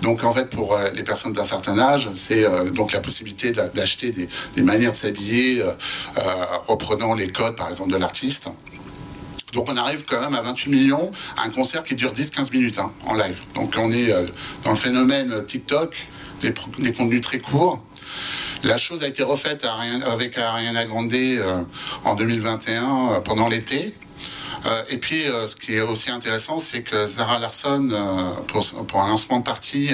[0.01, 4.11] Donc en fait, pour euh, les personnes d'un certain âge, c'est donc la possibilité d'acheter
[4.11, 5.63] des, manières de s'habiller,
[6.67, 8.49] reprenant les codes, par exemple, de l'artiste.
[9.53, 11.11] Donc on arrive quand même à 28 millions,
[11.43, 13.41] un concert qui dure 10-15 minutes hein, en live.
[13.55, 14.11] Donc on est
[14.63, 16.07] dans le phénomène TikTok,
[16.41, 16.53] des,
[16.93, 17.83] contenus très courts.
[18.63, 19.65] La chose a été refaite
[20.05, 21.13] avec Ariana Grande
[22.03, 23.93] en 2021 pendant l'été.
[24.65, 29.01] Euh, et puis, euh, ce qui est aussi intéressant, c'est que Zara Larson, euh, pour,
[29.01, 29.91] un lancement de partie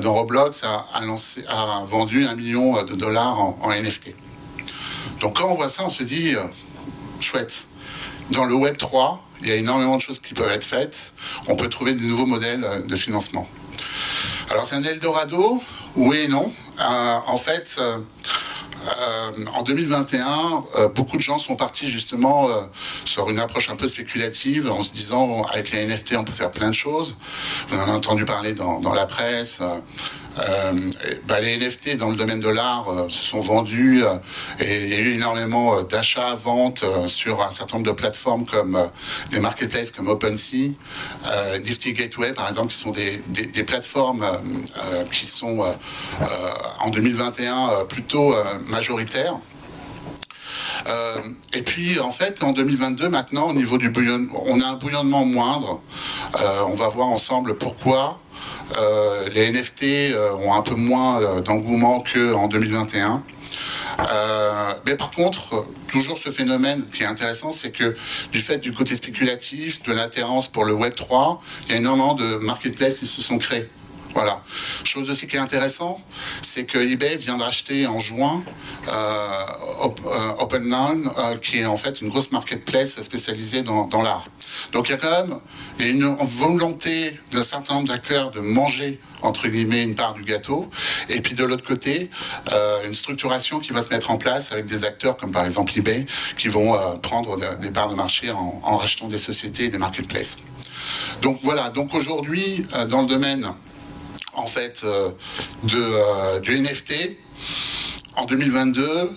[0.00, 4.14] dans Roblox, a, vendu un million de dollars en, NFT.
[5.20, 6.34] Donc, quand on voit ça, on se dit,
[7.20, 7.66] chouette.
[8.30, 11.14] Dans le Web 3, il y a énormément de choses qui peuvent être faites.
[11.48, 13.48] On peut trouver de nouveaux modèles de financement.
[14.50, 15.62] Alors, c'est un Eldorado?
[15.96, 16.52] Oui et non.
[16.78, 17.80] en fait,
[19.54, 22.52] en 2021, euh, beaucoup de gens sont partis justement euh,
[23.04, 26.50] sur une approche un peu spéculative en se disant avec les NFT on peut faire
[26.50, 27.16] plein de choses.
[27.68, 29.60] Vous en avez entendu parler dans, dans la presse.
[30.38, 30.72] Euh,
[31.26, 34.16] bah, les NFT dans le domaine de l'art euh, se sont vendus euh,
[34.60, 38.78] et il y a eu énormément d'achats, ventes sur un certain nombre de plateformes comme
[39.30, 40.72] des marketplaces comme OpenSea,
[41.64, 44.24] Nifty Gateway par exemple, qui sont des, plateformes
[45.10, 45.64] qui sont
[46.80, 48.34] en 2021 plutôt
[48.68, 49.36] majoritaires.
[51.52, 55.24] et puis, en fait, en 2022, maintenant, au niveau du bouillonnement, on a un bouillonnement
[55.24, 55.82] moindre.
[56.66, 58.20] on va voir ensemble pourquoi.
[58.76, 63.22] Euh, les NFT euh, ont un peu moins euh, d'engouement qu'en 2021.
[64.86, 67.94] mais par contre, toujours ce phénomène qui est intéressant, c'est que
[68.32, 72.14] du fait du côté spéculatif, de l'intérêt pour le Web 3, il y a énormément
[72.14, 73.68] de marketplaces qui se sont créés.
[74.14, 74.42] Voilà.
[74.84, 75.98] Chose aussi qui est intéressant,
[76.42, 78.42] c'est que eBay vient d'acheter en juin
[81.42, 84.26] qui est en fait une grosse marketplace spécialisée dans, l'art.
[84.72, 85.38] Donc il y a quand même
[85.80, 90.68] une volonté d'un certain nombre d'acteurs de manger entre guillemets une part du gâteau,
[91.08, 92.08] et puis de l'autre côté
[92.52, 95.72] euh, une structuration qui va se mettre en place avec des acteurs comme par exemple
[95.76, 96.04] eBay
[96.36, 100.36] qui vont euh, prendre des parts de marché en, rachetant des sociétés et des marketplaces.
[101.22, 101.70] Donc voilà.
[101.70, 103.46] Donc aujourd'hui euh, dans le domaine
[104.34, 104.84] en fait
[105.64, 107.16] du NFT
[108.16, 109.10] en 2022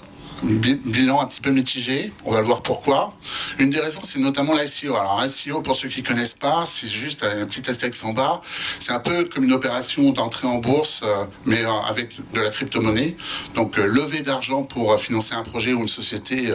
[0.44, 2.12] bilan un petit peu mitigé.
[2.26, 3.14] On va le voir pourquoi.
[3.60, 4.96] Une des raisons, c'est notamment l'ICO.
[4.96, 8.42] Alors, ICO, pour ceux qui ne connaissent pas, c'est juste un petit texte en bas.
[8.80, 12.50] C'est un peu comme une opération d'entrée en bourse, euh, mais euh, avec de la
[12.50, 13.16] crypto-monnaie.
[13.56, 16.54] Donc, euh, lever d'argent pour financer un projet ou une société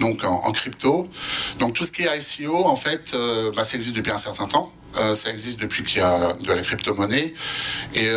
[0.00, 1.08] donc en, crypto.
[1.58, 3.16] Donc, tout ce qui est ICO, en fait,
[3.54, 4.72] bah, ça existe depuis un certain temps.
[5.14, 7.34] ça existe depuis qu'il y a de la crypto-monnaie.
[7.94, 8.08] Et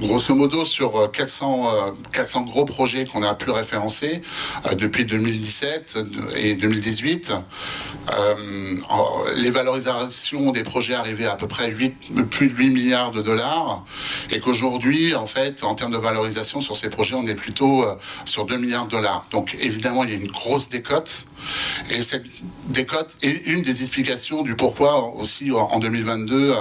[0.00, 4.22] grosso modo, sur 400, 400 gros projets qu'on a pu référencer,
[4.66, 5.98] euh, depuis 2017
[6.36, 7.32] et 2018.
[8.12, 8.34] Euh,
[9.36, 13.84] les valorisations des projets arrivaient à peu près 8, plus de 8 milliards de dollars
[14.30, 17.94] et qu'aujourd'hui, en fait, en termes de valorisation sur ces projets, on est plutôt euh,
[18.24, 19.26] sur 2 milliards de dollars.
[19.30, 21.24] Donc évidemment, il y a une grosse décote
[21.90, 22.24] et cette
[22.68, 26.54] décote est une des explications du pourquoi aussi en 2022,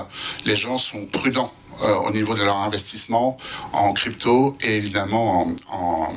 [0.46, 1.52] les gens sont prudents
[1.84, 3.38] euh, au niveau de leur investissement
[3.74, 6.14] en crypto et évidemment en,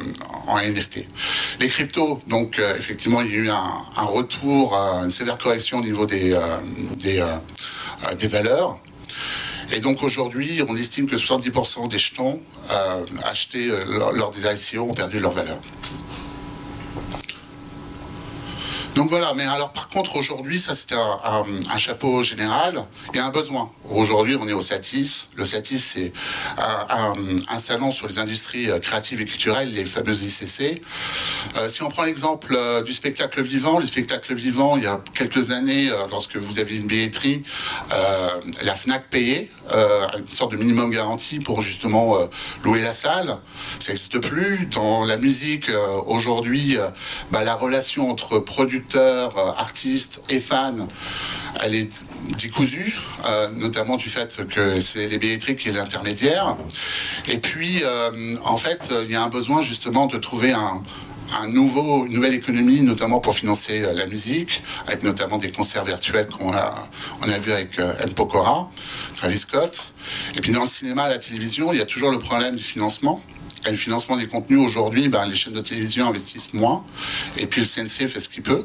[0.59, 1.07] NFT.
[1.61, 5.79] Les cryptos, donc euh, effectivement, il y a eu un, retour, euh, une sévère correction
[5.79, 6.39] au niveau des,
[6.97, 7.25] des,
[8.19, 8.79] des valeurs.
[9.73, 12.41] Et donc aujourd'hui, on estime que 70% des jetons
[13.25, 13.71] achetés
[14.15, 15.59] lors des ICO ont perdu leur valeur.
[18.95, 22.79] Donc voilà, mais alors par contre aujourd'hui, ça c'était un, chapeau général,
[23.19, 23.69] a un besoin.
[23.91, 26.13] Aujourd'hui on est au Satis, le Satis c'est
[26.59, 30.81] un, salon sur les industries euh, créatives et culturelles, les fameuses ICC.
[31.57, 35.01] Euh, si on prend l'exemple euh, du spectacle vivant, le spectacle vivant, il y a
[35.15, 37.43] quelques années, lorsque vous aviez une billetterie,
[38.63, 39.51] la FNAC payait
[40.19, 42.17] une sorte de minimum garantie pour justement
[42.65, 43.39] louer la salle.
[43.81, 44.67] Ça n'existe plus.
[44.67, 45.71] Dans la musique,
[46.07, 46.77] aujourd'hui,
[47.31, 50.89] bah, la relation entre producteurs euh, artistes et fans,
[51.63, 52.03] elle est
[52.39, 52.95] décousue,
[53.27, 56.57] euh, notamment du fait que c'est les billetteries qui est l'intermédiaire.
[57.29, 60.83] Et puis, euh, en fait, il y a un besoin justement de trouver un,
[61.49, 66.53] nouveau, une nouvelle économie, notamment pour financer la musique, avec notamment des concerts virtuels qu'on
[66.53, 66.75] a,
[67.23, 68.13] on vu avec M.
[68.15, 68.71] Pokora,
[69.15, 69.95] Travis Scott.
[70.37, 73.21] Et puis dans le cinéma, la télévision, il y a toujours le problème du financement.
[73.67, 76.85] Et le financement des contenus, aujourd'hui, ben, les chaînes de télévision investissent moins.
[77.39, 78.65] Et puis le CNC fait ce qu'il peut.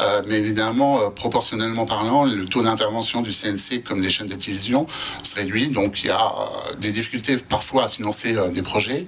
[0.00, 4.34] Euh, mais évidemment, euh, proportionnellement parlant, le taux d'intervention du CNC, comme des chaînes de
[4.34, 4.86] télévision,
[5.22, 5.66] se réduit.
[5.66, 9.06] Donc il y a euh, des difficultés parfois à financer des projets.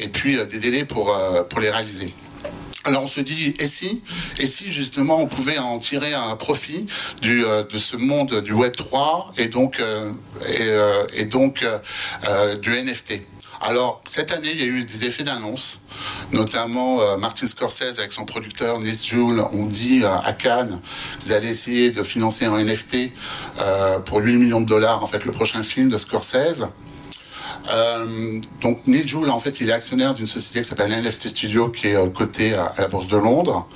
[0.00, 1.16] Et puis des délais pour,
[1.48, 2.14] pour les réaliser.
[2.84, 4.02] Alors on se dit, et si,
[4.38, 6.86] et si justement on pouvait en tirer un profit
[7.20, 9.82] du, de ce monde du Web 3 et donc,
[10.48, 11.64] et, et, donc
[12.62, 13.20] du NFT
[13.62, 15.80] alors, cette année, il y a eu des effets d'annonce,
[16.32, 20.80] notamment euh, Martin Scorsese avec son producteur Nick Joule ont dit euh, à Cannes,
[21.20, 23.12] vous allez essayer de financer un NFT
[23.60, 26.68] euh, pour 8 millions de dollars, en fait, le prochain film de Scorsese.
[28.62, 31.88] donc Neil Joule, en fait, il est actionnaire d'une société qui s'appelle NFT Studio, qui
[31.88, 33.68] est cotée à, la Bourse de Londres.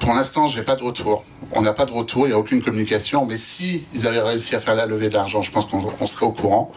[0.00, 1.24] pour l'instant, je n'ai pas de retour.
[1.52, 3.24] On n'a pas de retour, il n'y a aucune communication.
[3.24, 6.32] Mais si ils avaient réussi à faire la levée d'argent, je pense qu'on serait au
[6.32, 6.72] courant.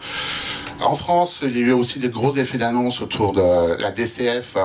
[0.84, 4.56] En France, il y a eu aussi des gros effets d'annonce autour de la DCF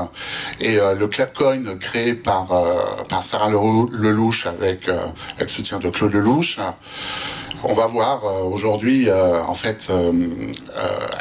[0.59, 4.97] et euh, le Clapcoin créé par, euh, Sarah Lelouch avec, euh,
[5.35, 6.59] avec le soutien de Claude Lelouch.
[7.63, 9.87] On va voir aujourd'hui, en fait,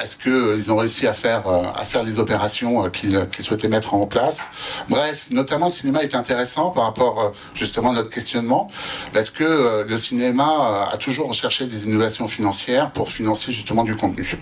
[0.02, 4.48] est-ce qu'ils ont réussi à faire, à faire les opérations qu'ils souhaitaient mettre en place.
[4.88, 8.70] Bref, notamment le cinéma est intéressant par rapport justement à notre questionnement,
[9.12, 14.38] parce que le cinéma a toujours recherché des innovations financières pour financer justement du contenu.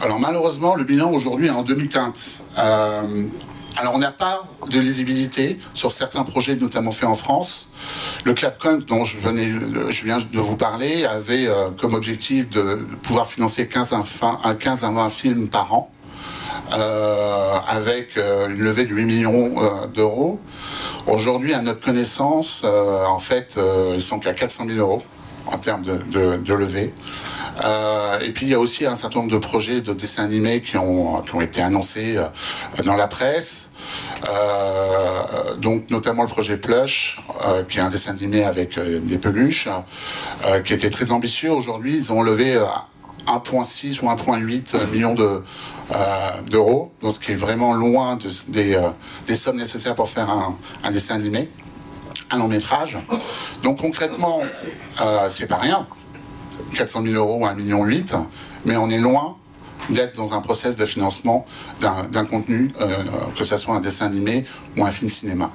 [0.00, 2.42] Alors malheureusement, le bilan aujourd'hui est en demi-teinte.
[2.58, 3.24] Euh,
[3.78, 7.68] alors on n'a pas de lisibilité sur certains projets, notamment faits en France.
[8.24, 13.66] Le ClapCon dont je, viens de vous parler avait euh, comme objectif de pouvoir financer
[13.66, 13.94] 15
[14.44, 15.90] à, 15 à 20 films par an.
[16.76, 19.54] Euh, avec une levée de 8 millions
[19.94, 20.38] d'euros.
[21.06, 23.58] Aujourd'hui, à notre connaissance, en fait,
[23.94, 25.02] ils sont qu'à 400 000 euros
[25.52, 26.92] en termes de levée.
[27.64, 30.60] Euh, et puis il y a aussi un certain nombre de projets de dessins animés
[30.60, 33.70] qui ont, été annoncés euh, dans la presse.
[34.28, 37.20] Euh, donc notamment le projet Plush,
[37.68, 39.68] qui est un dessin animé avec des peluches,
[40.64, 41.50] qui était très ambitieux.
[41.50, 42.60] Aujourd'hui, ils ont levé
[43.26, 45.42] 1,6 ou 1,8 millions de,
[46.50, 48.18] d'euros, donc ce qui est vraiment loin
[48.48, 51.48] des, sommes nécessaires pour faire un, dessin animé,
[52.30, 52.98] un long métrage.
[53.62, 54.40] Donc concrètement,
[55.28, 55.86] c'est pas rien.
[56.74, 57.86] 400 000 euros ou 1,8 million,
[58.64, 59.36] mais on est loin
[59.90, 61.46] d'être dans un process de financement
[61.80, 62.88] d'un contenu, euh,
[63.36, 64.44] que ce soit un dessin animé
[64.76, 65.50] ou un film cinéma.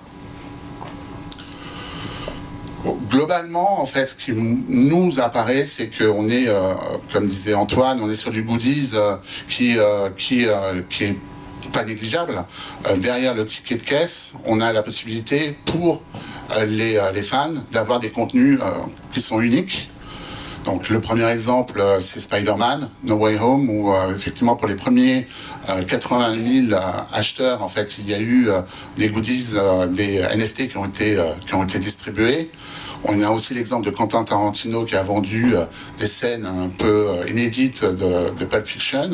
[3.10, 6.74] Globalement, en fait, ce qui nous apparaît, c'est qu'on est, euh,
[7.14, 9.16] comme disait Antoine, on est sur du goodies euh,
[9.48, 9.78] qui,
[10.18, 10.48] qui,
[10.90, 11.16] qui est
[11.72, 12.44] pas négligeable.
[12.98, 16.02] derrière le ticket de caisse, on a la possibilité pour
[16.68, 18.60] les, les fans d'avoir des contenus
[19.12, 19.90] qui sont uniques
[20.66, 24.76] donc le premier exemple, euh, c'est Spider-Man, No Way Home, où euh, effectivement pour les
[24.76, 25.28] premiers
[25.88, 26.82] 80 euh, 000
[27.12, 28.48] acheteurs, en fait, il y a eu
[28.98, 29.56] des goodies,
[29.90, 32.52] des NFT qui ont été, qui ont été distribués.
[33.06, 35.54] On a aussi l'exemple de Quentin Tarantino qui a vendu
[36.00, 39.10] des scènes un peu inédites de, de Pulp Fiction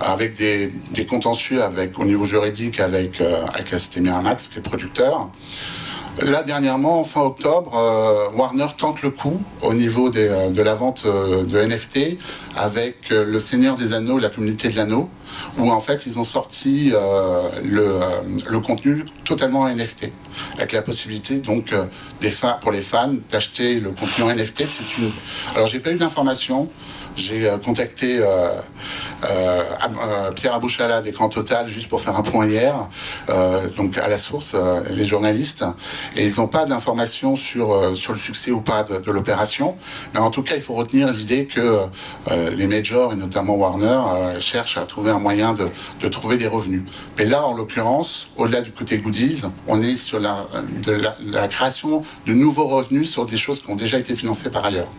[0.00, 4.62] avec des, des, contentieux avec, au niveau juridique avec, avec la société Miramax, qui est
[4.62, 5.30] producteur.
[6.22, 11.02] Là, dernièrement, fin octobre, euh, Warner tente le coup au niveau euh, de la vente
[11.04, 12.16] euh, de NFT
[12.56, 15.10] avec Le Seigneur des Anneaux, la communauté de l'anneau,
[15.58, 16.90] où en fait ils ont sorti
[17.62, 20.10] le, contenu totalement NFT,
[20.54, 21.74] avec la possibilité donc
[22.22, 22.30] des
[22.62, 24.64] pour les fans d'acheter le contenu en NFT.
[24.64, 25.12] C'est une.
[25.54, 26.70] Alors j'ai pas eu d'informations.
[27.16, 28.48] J'ai contacté euh,
[29.24, 29.62] euh,
[30.34, 32.88] Pierre Abouchala d'écran total juste pour faire un point hier,
[33.30, 34.54] euh, donc à la source,
[34.90, 35.64] les journalistes,
[36.14, 39.76] et ils n'ont pas d'informations sur, sur le succès ou pas de, l'opération.
[40.12, 41.78] Mais en tout cas, il faut retenir l'idée que
[42.54, 44.00] les majors, et notamment Warner,
[44.38, 45.68] cherchent à trouver un moyen de,
[46.00, 46.82] de trouver des revenus.
[47.16, 50.46] Mais là, en l'occurrence, au-delà du côté goodies, on est sur la,
[51.24, 54.90] la création de nouveaux revenus sur des choses qui ont déjà été financées par ailleurs.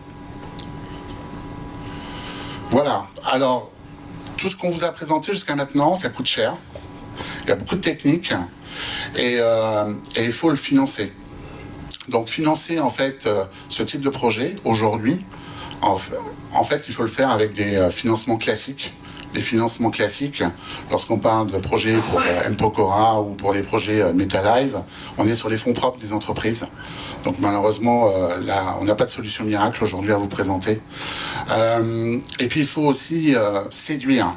[2.70, 3.06] Voilà.
[3.24, 3.70] Alors,
[4.36, 6.54] tout ce qu'on vous a présenté jusqu'à maintenant, ça coûte cher.
[7.42, 8.32] Il y a beaucoup de techniques
[9.18, 11.12] euh, et, il faut le financer.
[12.08, 15.24] Donc financer en fait euh, ce type de projet aujourd'hui,
[15.82, 18.92] en, fait il faut le faire avec des euh, financements classiques.
[19.34, 20.42] Les financements classiques,
[20.90, 22.20] lorsqu'on parle de projets pour
[22.50, 24.80] Mpokora ou pour les projets MetaLive,
[25.16, 26.66] on est sur les fonds propres des entreprises.
[27.24, 28.08] Donc malheureusement,
[28.40, 30.80] là, on n'a pas de solution miracle aujourd'hui à vous présenter.
[31.50, 34.34] Euh, et puis il faut aussi euh, séduire.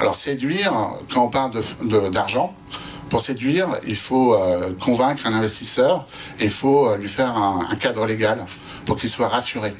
[0.00, 0.72] Alors séduire,
[1.12, 1.52] quand on parle
[2.10, 2.54] d'argent,
[3.08, 6.06] pour séduire, il faut euh, convaincre un investisseur
[6.40, 8.44] et il faut lui faire un, cadre légal
[8.84, 9.74] pour qu'il soit rassuré.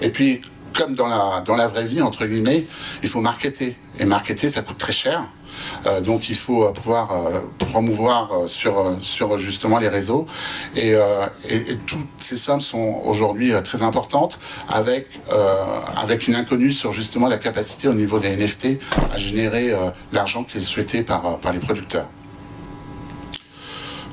[0.00, 0.40] Et puis,
[0.76, 2.66] comme dans la, dans la vraie vie, entre guillemets,
[3.02, 3.76] il faut marketer.
[3.98, 5.24] Et marketer, ça coûte très cher.
[5.86, 10.26] Euh, donc il faut pouvoir euh, promouvoir euh, sur, sur justement les réseaux.
[10.76, 10.94] Et,
[11.86, 14.38] toutes ces sommes sont aujourd'hui très importantes
[14.68, 15.20] avec,
[15.96, 18.78] avec une inconnue sur justement la capacité au niveau des NFT
[19.12, 19.72] à générer
[20.12, 22.08] l'argent qui est souhaité par, par les producteurs.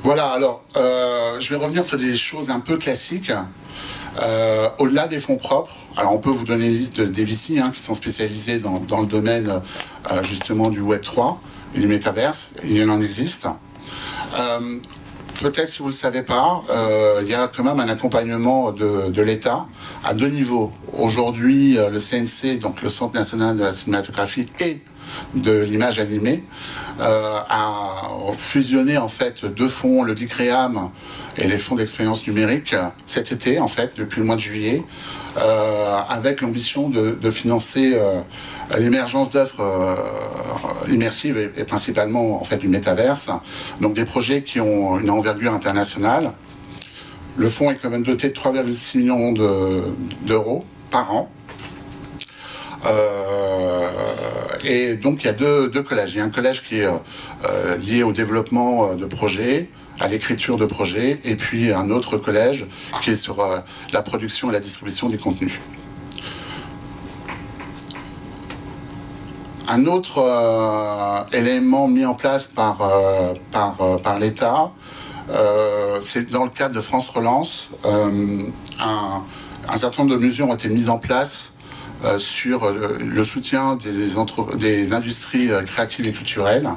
[0.03, 3.31] Voilà, alors je vais revenir sur des choses un peu classiques.
[4.21, 7.71] Euh, au-delà des fonds propres, alors on peut vous donner une liste des VC hein,
[7.73, 9.61] qui sont spécialisés dans, le domaine
[10.11, 11.41] euh, justement du Web 3
[11.75, 12.51] et du métaverse.
[12.63, 13.47] Il en existe.
[14.39, 14.79] Euh,
[15.41, 16.61] peut-être si vous ne le savez pas,
[17.21, 19.65] il y a quand même un accompagnement de, de l'État
[20.03, 20.71] à deux niveaux.
[20.93, 24.79] Aujourd'hui, le CNC, donc le Centre national de la cinématographie, et
[25.35, 26.43] de l'image animée,
[26.99, 28.01] euh, a
[28.37, 30.89] fusionné en fait deux fonds, le DICREAM
[31.37, 32.75] et les fonds d'expérience numérique,
[33.05, 34.83] cet été en fait, depuis le mois de juillet,
[35.37, 38.19] euh, avec l'ambition de, financer euh,
[38.77, 39.95] l'émergence d'œuvres
[40.89, 43.29] immersives et, principalement en fait du métaverse,
[43.81, 46.33] donc des projets qui ont une envergure internationale.
[47.35, 49.33] Le fonds est quand même doté de 3,6 millions
[50.21, 51.29] d'euros par an.
[52.85, 53.89] Euh,
[54.63, 56.13] et donc il y a deux, collèges.
[56.13, 59.69] Il y a un collège qui est euh, lié au développement euh, de projets,
[59.99, 62.65] à l'écriture de projets, et puis un autre collège
[63.01, 63.37] qui est sur
[63.91, 65.59] la production et la distribution des contenus.
[69.69, 72.79] Un autre élément mis en place par,
[73.51, 74.71] par, l'État,
[76.01, 80.89] c'est dans le cadre de France Relance, un, certain nombre de mesures ont été mises
[80.89, 81.53] en place
[82.17, 86.69] sur euh, le soutien des, industries euh, créatives et culturelles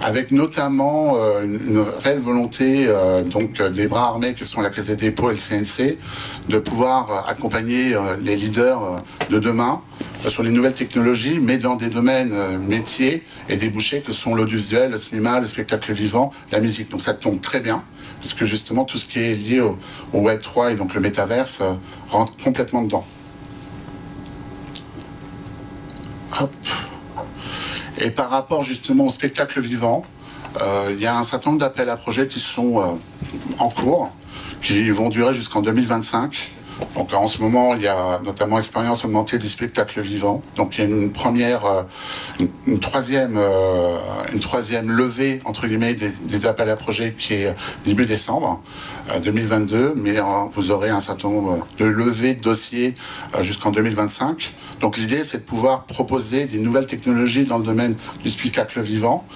[0.00, 2.86] avec notamment une réelle volonté
[3.32, 5.98] donc des bras armés qui sont la Caisse des dépôts et le CNC
[6.48, 9.82] de pouvoir accompagner les leaders de demain
[10.28, 14.98] sur les nouvelles technologies, mais dans des domaines métiers et débouchés que sont l'audiovisuel, le
[14.98, 16.90] cinéma, le spectacle vivant, la musique.
[16.90, 17.82] Donc ça tombe très bien,
[18.20, 19.76] parce que justement tout ce qui est lié au,
[20.12, 21.58] au Web 3 et donc le métaverse
[22.06, 23.04] rentre complètement dedans.
[28.00, 30.04] Et par rapport justement au spectacle vivant,
[30.60, 32.84] euh, il y a un certain nombre d'appels à projets qui sont euh,
[33.58, 34.10] en cours,
[34.62, 36.52] qui vont durer jusqu'en 2025.
[36.94, 40.42] Donc en ce moment, il y a notamment expérience augmentée du spectacle vivant.
[40.56, 41.82] Donc il y a une première, euh,
[42.66, 43.96] une, troisième, euh,
[44.32, 48.62] une troisième levée entre guillemets des, appels à projets qui est début décembre
[49.22, 49.76] 2022.
[49.76, 50.16] Euh, Mais
[50.54, 52.94] vous aurez un certain nombre de levées de dossiers
[53.40, 54.52] jusqu'en 2025.
[54.80, 59.26] Donc l'idée, c'est de pouvoir proposer des nouvelles technologies dans le domaine du spectacle vivant.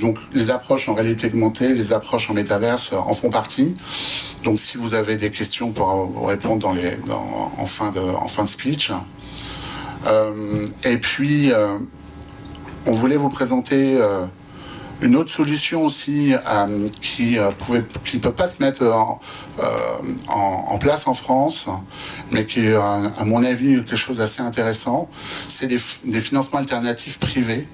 [0.00, 3.74] Donc les approches en réalité augmentée, les approches en métaverse en font partie.
[4.44, 8.44] Donc si vous avez des questions pour répondre dans les, en, fin de, en fin
[8.44, 8.90] de speech.
[10.06, 11.78] Euh, et puis, euh,
[12.86, 14.24] on voulait vous présenter euh,
[15.00, 16.32] une autre solution aussi
[17.00, 19.20] qui pouvait, qui ne peut pas se mettre en,
[20.28, 21.68] en, place en France,
[22.30, 25.08] mais qui est, à mon avis, quelque chose d'assez intéressant.
[25.48, 27.66] C'est des financements alternatifs privés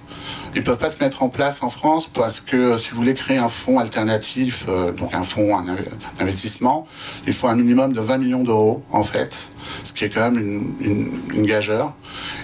[0.55, 3.15] ils ne peuvent pas se mettre en place en France parce que si vous voulez
[3.15, 5.63] créer un fonds alternatif, euh, donc un fonds
[6.19, 6.87] d'investissement,
[7.27, 9.51] il faut un minimum de 20 millions d'euros en fait,
[9.85, 11.95] ce qui est quand même une, une, gageure.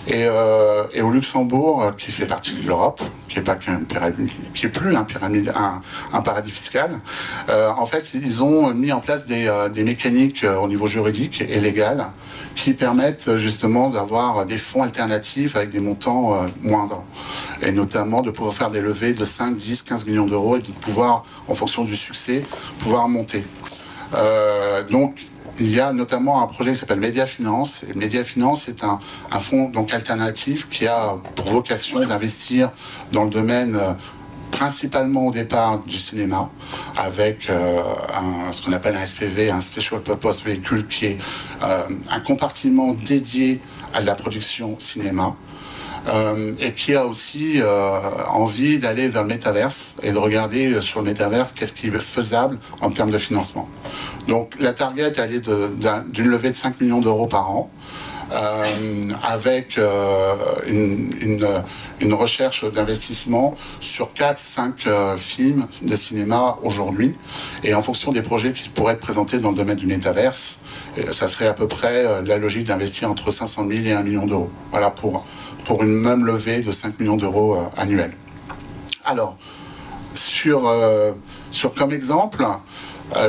[0.06, 3.80] Et, euh, et, au Luxembourg, euh, qui fait partie de l'Europe, qui est pas qu'un
[4.54, 5.52] qui est plus un, pyramide,
[6.12, 7.00] un paradis fiscal,
[7.48, 12.06] en fait, ils ont mis en place des, des mécaniques au niveau juridique et légal
[12.54, 17.04] qui permettent justement d'avoir des fonds alternatifs avec des montants euh, moindres.
[17.62, 20.70] Et notamment de pouvoir faire des levées de 5, 10, 15 millions d'euros et de
[20.70, 22.44] pouvoir, en fonction du succès,
[22.78, 23.44] pouvoir monter.
[24.14, 25.26] Euh, donc,
[25.60, 27.84] il y a notamment un projet qui s'appelle Média Finance.
[27.88, 28.98] Et Média Finance est un,
[29.38, 32.72] fonds donc alternatif qui a pour vocation d'investir
[33.12, 33.92] dans le domaine euh,
[34.54, 36.48] principalement au départ du cinéma,
[36.96, 37.82] avec euh,
[38.52, 41.18] ce qu'on appelle un SPV, un Special Purpose Véhicule, qui est
[41.64, 43.60] euh, un compartiment dédié
[43.92, 45.34] à la production cinéma.
[46.06, 47.62] Euh, et qui a aussi
[48.28, 52.58] envie d'aller vers le métaverse et de regarder sur le métaverse qu'est-ce qui est faisable
[52.82, 53.70] en termes de financement.
[54.28, 55.48] Donc la target, elle est
[56.12, 57.70] d'une levée de 5 millions d'euros par an.
[58.32, 60.34] Euh, avec euh,
[60.66, 67.14] une, recherche d'investissement sur 4-5 euh, films de cinéma aujourd'hui.
[67.64, 70.60] Et en fonction des projets qui pourraient être présentés dans le domaine du métaverse,
[71.10, 74.50] ça serait à peu près la logique d'investir entre 500 000 et 1 million d'euros.
[74.70, 75.24] Voilà pour,
[75.64, 78.12] pour une même levée de 5 millions d'euros annuels.
[79.04, 79.36] Alors,
[80.14, 80.72] sur,
[81.50, 82.46] sur comme exemple,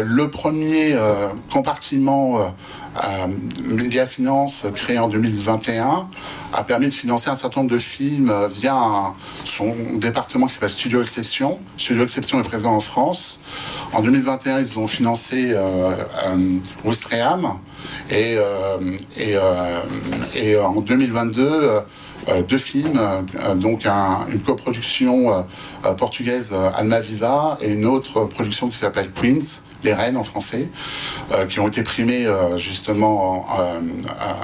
[0.04, 0.96] le premier
[1.52, 2.54] compartiment
[3.64, 6.08] Média Finance, créé en 2021,
[6.54, 8.76] a permis de financer un certain nombre de films via
[9.44, 11.60] son département qui s'appelle Studio Exception.
[11.78, 13.40] Studio Exception est présent en France.
[13.94, 15.92] En 2021, ils ont financé euh,
[18.10, 18.38] et,
[19.18, 19.36] et,
[20.36, 21.82] et, en 2022,
[22.48, 23.00] deux films,
[23.58, 23.86] donc
[24.32, 25.46] une coproduction
[25.98, 30.68] portugaise Almaviva et une autre production qui s'appelle Queens les reines en français,
[31.32, 33.80] euh, qui ont été primées euh, justement euh,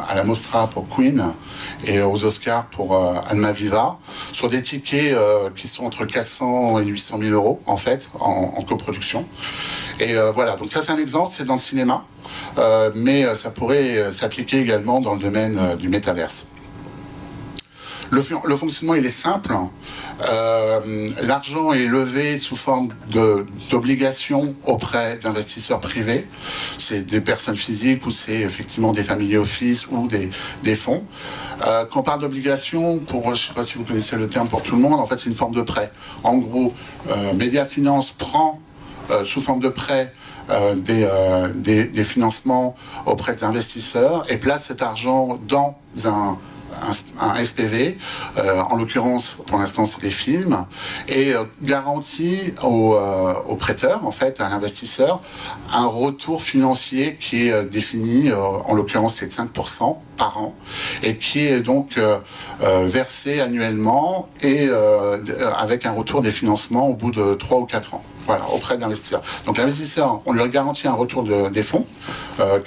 [0.07, 1.33] à la Mostra pour Queen
[1.85, 2.95] et aux Oscars pour
[3.29, 3.97] Alma Viva,
[4.31, 5.15] sur des tickets
[5.55, 9.25] qui sont entre 400 et 800 000 euros en fait, en, coproduction.
[9.99, 12.05] Et voilà, donc ça c'est un exemple, c'est dans le cinéma,
[12.93, 16.50] mais ça pourrait s'appliquer également dans le domaine du métaverse.
[18.11, 19.53] Le, fonctionnement, il est simple.
[20.29, 22.89] Euh, l'argent est levé sous forme
[23.69, 26.27] d'obligations auprès d'investisseurs privés.
[26.77, 30.29] C'est des personnes physiques ou c'est effectivement des familles office ou des,
[30.61, 31.05] des fonds.
[31.65, 34.49] Euh, quand on parle d'obligations, pour, je ne sais pas si vous connaissez le terme
[34.49, 35.89] pour tout le monde, en fait c'est une forme de prêt.
[36.23, 36.73] En gros,
[37.09, 38.59] euh, Média Finance prend
[39.25, 40.13] sous forme de prêt
[40.75, 41.07] des,
[41.55, 42.75] des, financements
[43.05, 46.37] auprès d'investisseurs et place cet argent dans un,
[47.19, 47.97] un, SPV,
[48.37, 50.65] euh, en l'occurrence pour l'instant c'est des films,
[51.07, 55.21] et euh, garantit au, euh, au, prêteur, en fait, à l'investisseur,
[55.73, 60.55] un retour financier qui est défini, en l'occurrence c'est de 5% par an,
[61.03, 61.99] et qui est donc
[62.83, 64.69] versé annuellement et
[65.57, 69.21] avec un retour des financements au bout de 3 ou 4 ans voilà, auprès d'investisseurs.
[69.45, 71.85] Donc l'investisseur, on lui garantit un retour de, des fonds
[72.39, 72.57] a, a,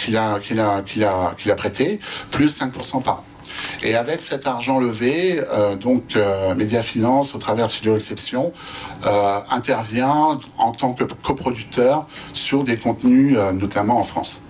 [0.41, 2.01] qu'il a, qu'il a prêté,
[2.31, 3.25] plus 5% par an.
[3.83, 8.53] Et avec cet argent levé, euh, donc euh, Média Finance, au travers de Studio Exception,
[9.07, 14.41] euh, intervient en tant que coproducteur sur des contenus, notamment en France.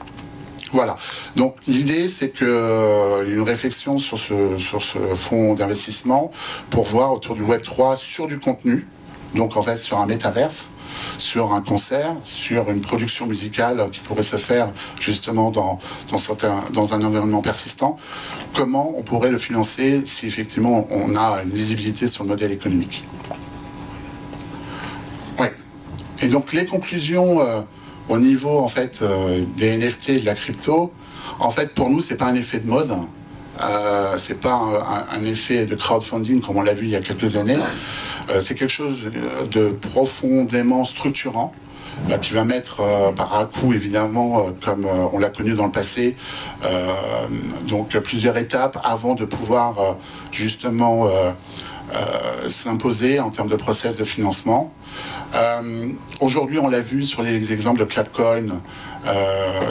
[0.72, 0.96] Voilà.
[1.36, 6.32] Donc l'idée, c'est que une réflexion sur ce, sur ce fonds d'investissement
[6.70, 8.88] pour voir autour du Web 3 sur du contenu,
[9.34, 10.66] donc en fait sur un métaverse,
[11.18, 14.68] sur un concert, sur une production musicale qui pourrait se faire
[15.00, 15.78] justement dans,
[16.92, 17.96] un environnement persistant,
[18.54, 23.02] comment on pourrait le financer si effectivement on a une lisibilité sur le modèle économique?
[25.40, 25.46] Oui.
[26.22, 27.60] Et donc les conclusions euh,
[28.08, 30.92] au niveau en fait euh, des NFT et de la crypto,
[31.40, 32.94] en fait pour nous c'est pas un effet de mode.
[33.62, 34.60] Euh, c'est pas
[35.16, 37.58] un, effet de crowdfunding comme on l'a vu il y a quelques années.
[38.30, 39.10] Euh, c'est quelque chose
[39.50, 41.52] de profondément structurant
[42.10, 45.72] euh, qui va mettre euh, par un coup évidemment comme on l'a connu dans le
[45.72, 46.16] passé
[47.68, 49.96] donc plusieurs étapes avant de pouvoir
[50.32, 51.08] justement
[52.48, 54.72] s'imposer en termes de process de financement.
[56.20, 58.60] Aujourd'hui, on l'a vu sur les exemples de Clapcoin,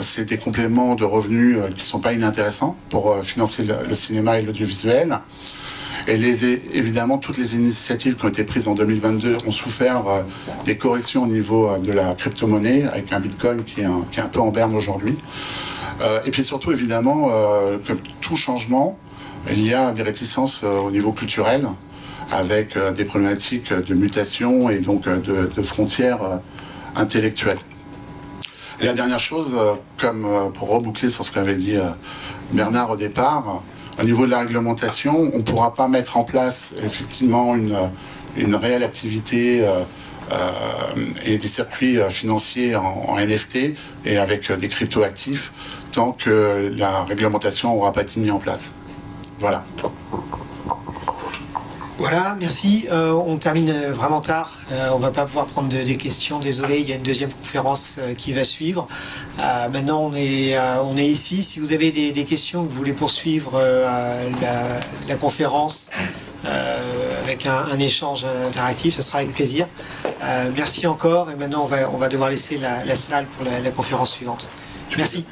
[0.00, 4.42] c'est des compléments de revenus qui ne sont pas inintéressants pour financer le cinéma et
[4.42, 5.18] l'audiovisuel.
[6.06, 6.18] Et
[6.74, 10.22] évidemment, toutes les initiatives qui ont été prises en 2022 ont souffert euh,
[10.64, 14.40] des corrections au niveau euh, de la crypto-monnaie, avec un Bitcoin qui est un, peu
[14.40, 15.16] en berne aujourd'hui.
[16.02, 17.30] Euh, et puis surtout, évidemment,
[17.86, 18.98] comme tout changement,
[19.50, 21.68] il y a des réticences au niveau culturel,
[22.30, 26.40] avec des problématiques de mutation et donc de, de frontières
[26.96, 27.58] intellectuelles.
[28.80, 29.54] Et la dernière chose,
[29.98, 31.76] comme pour reboucler sur ce qu'avait dit
[32.52, 33.62] Bernard au départ,
[34.00, 37.76] au niveau de la réglementation, on ne pourra pas mettre en place effectivement une,
[38.36, 39.82] une réelle activité euh,
[40.32, 40.36] euh,
[41.24, 43.74] et des circuits euh, financiers en, NFT
[44.04, 45.52] et avec des cryptoactifs
[45.92, 48.74] tant que la réglementation n'aura pas été mise en place.
[49.38, 49.64] Voilà.
[51.96, 52.86] Voilà, merci.
[52.90, 54.52] Euh, on termine vraiment tard.
[54.72, 56.40] Euh, on va pas pouvoir prendre des questions.
[56.40, 58.88] Désolé, il y a une deuxième conférence euh, qui va suivre.
[59.38, 61.42] maintenant, on est, ici.
[61.42, 63.60] Si vous avez des, questions que vous voulez poursuivre
[64.40, 65.90] la, conférence
[67.22, 69.66] avec un, échange interactif, ce sera avec plaisir.
[70.56, 71.30] merci encore.
[71.30, 74.50] Et maintenant, on va, devoir laisser la, salle pour la conférence suivante.
[74.96, 75.24] Merci.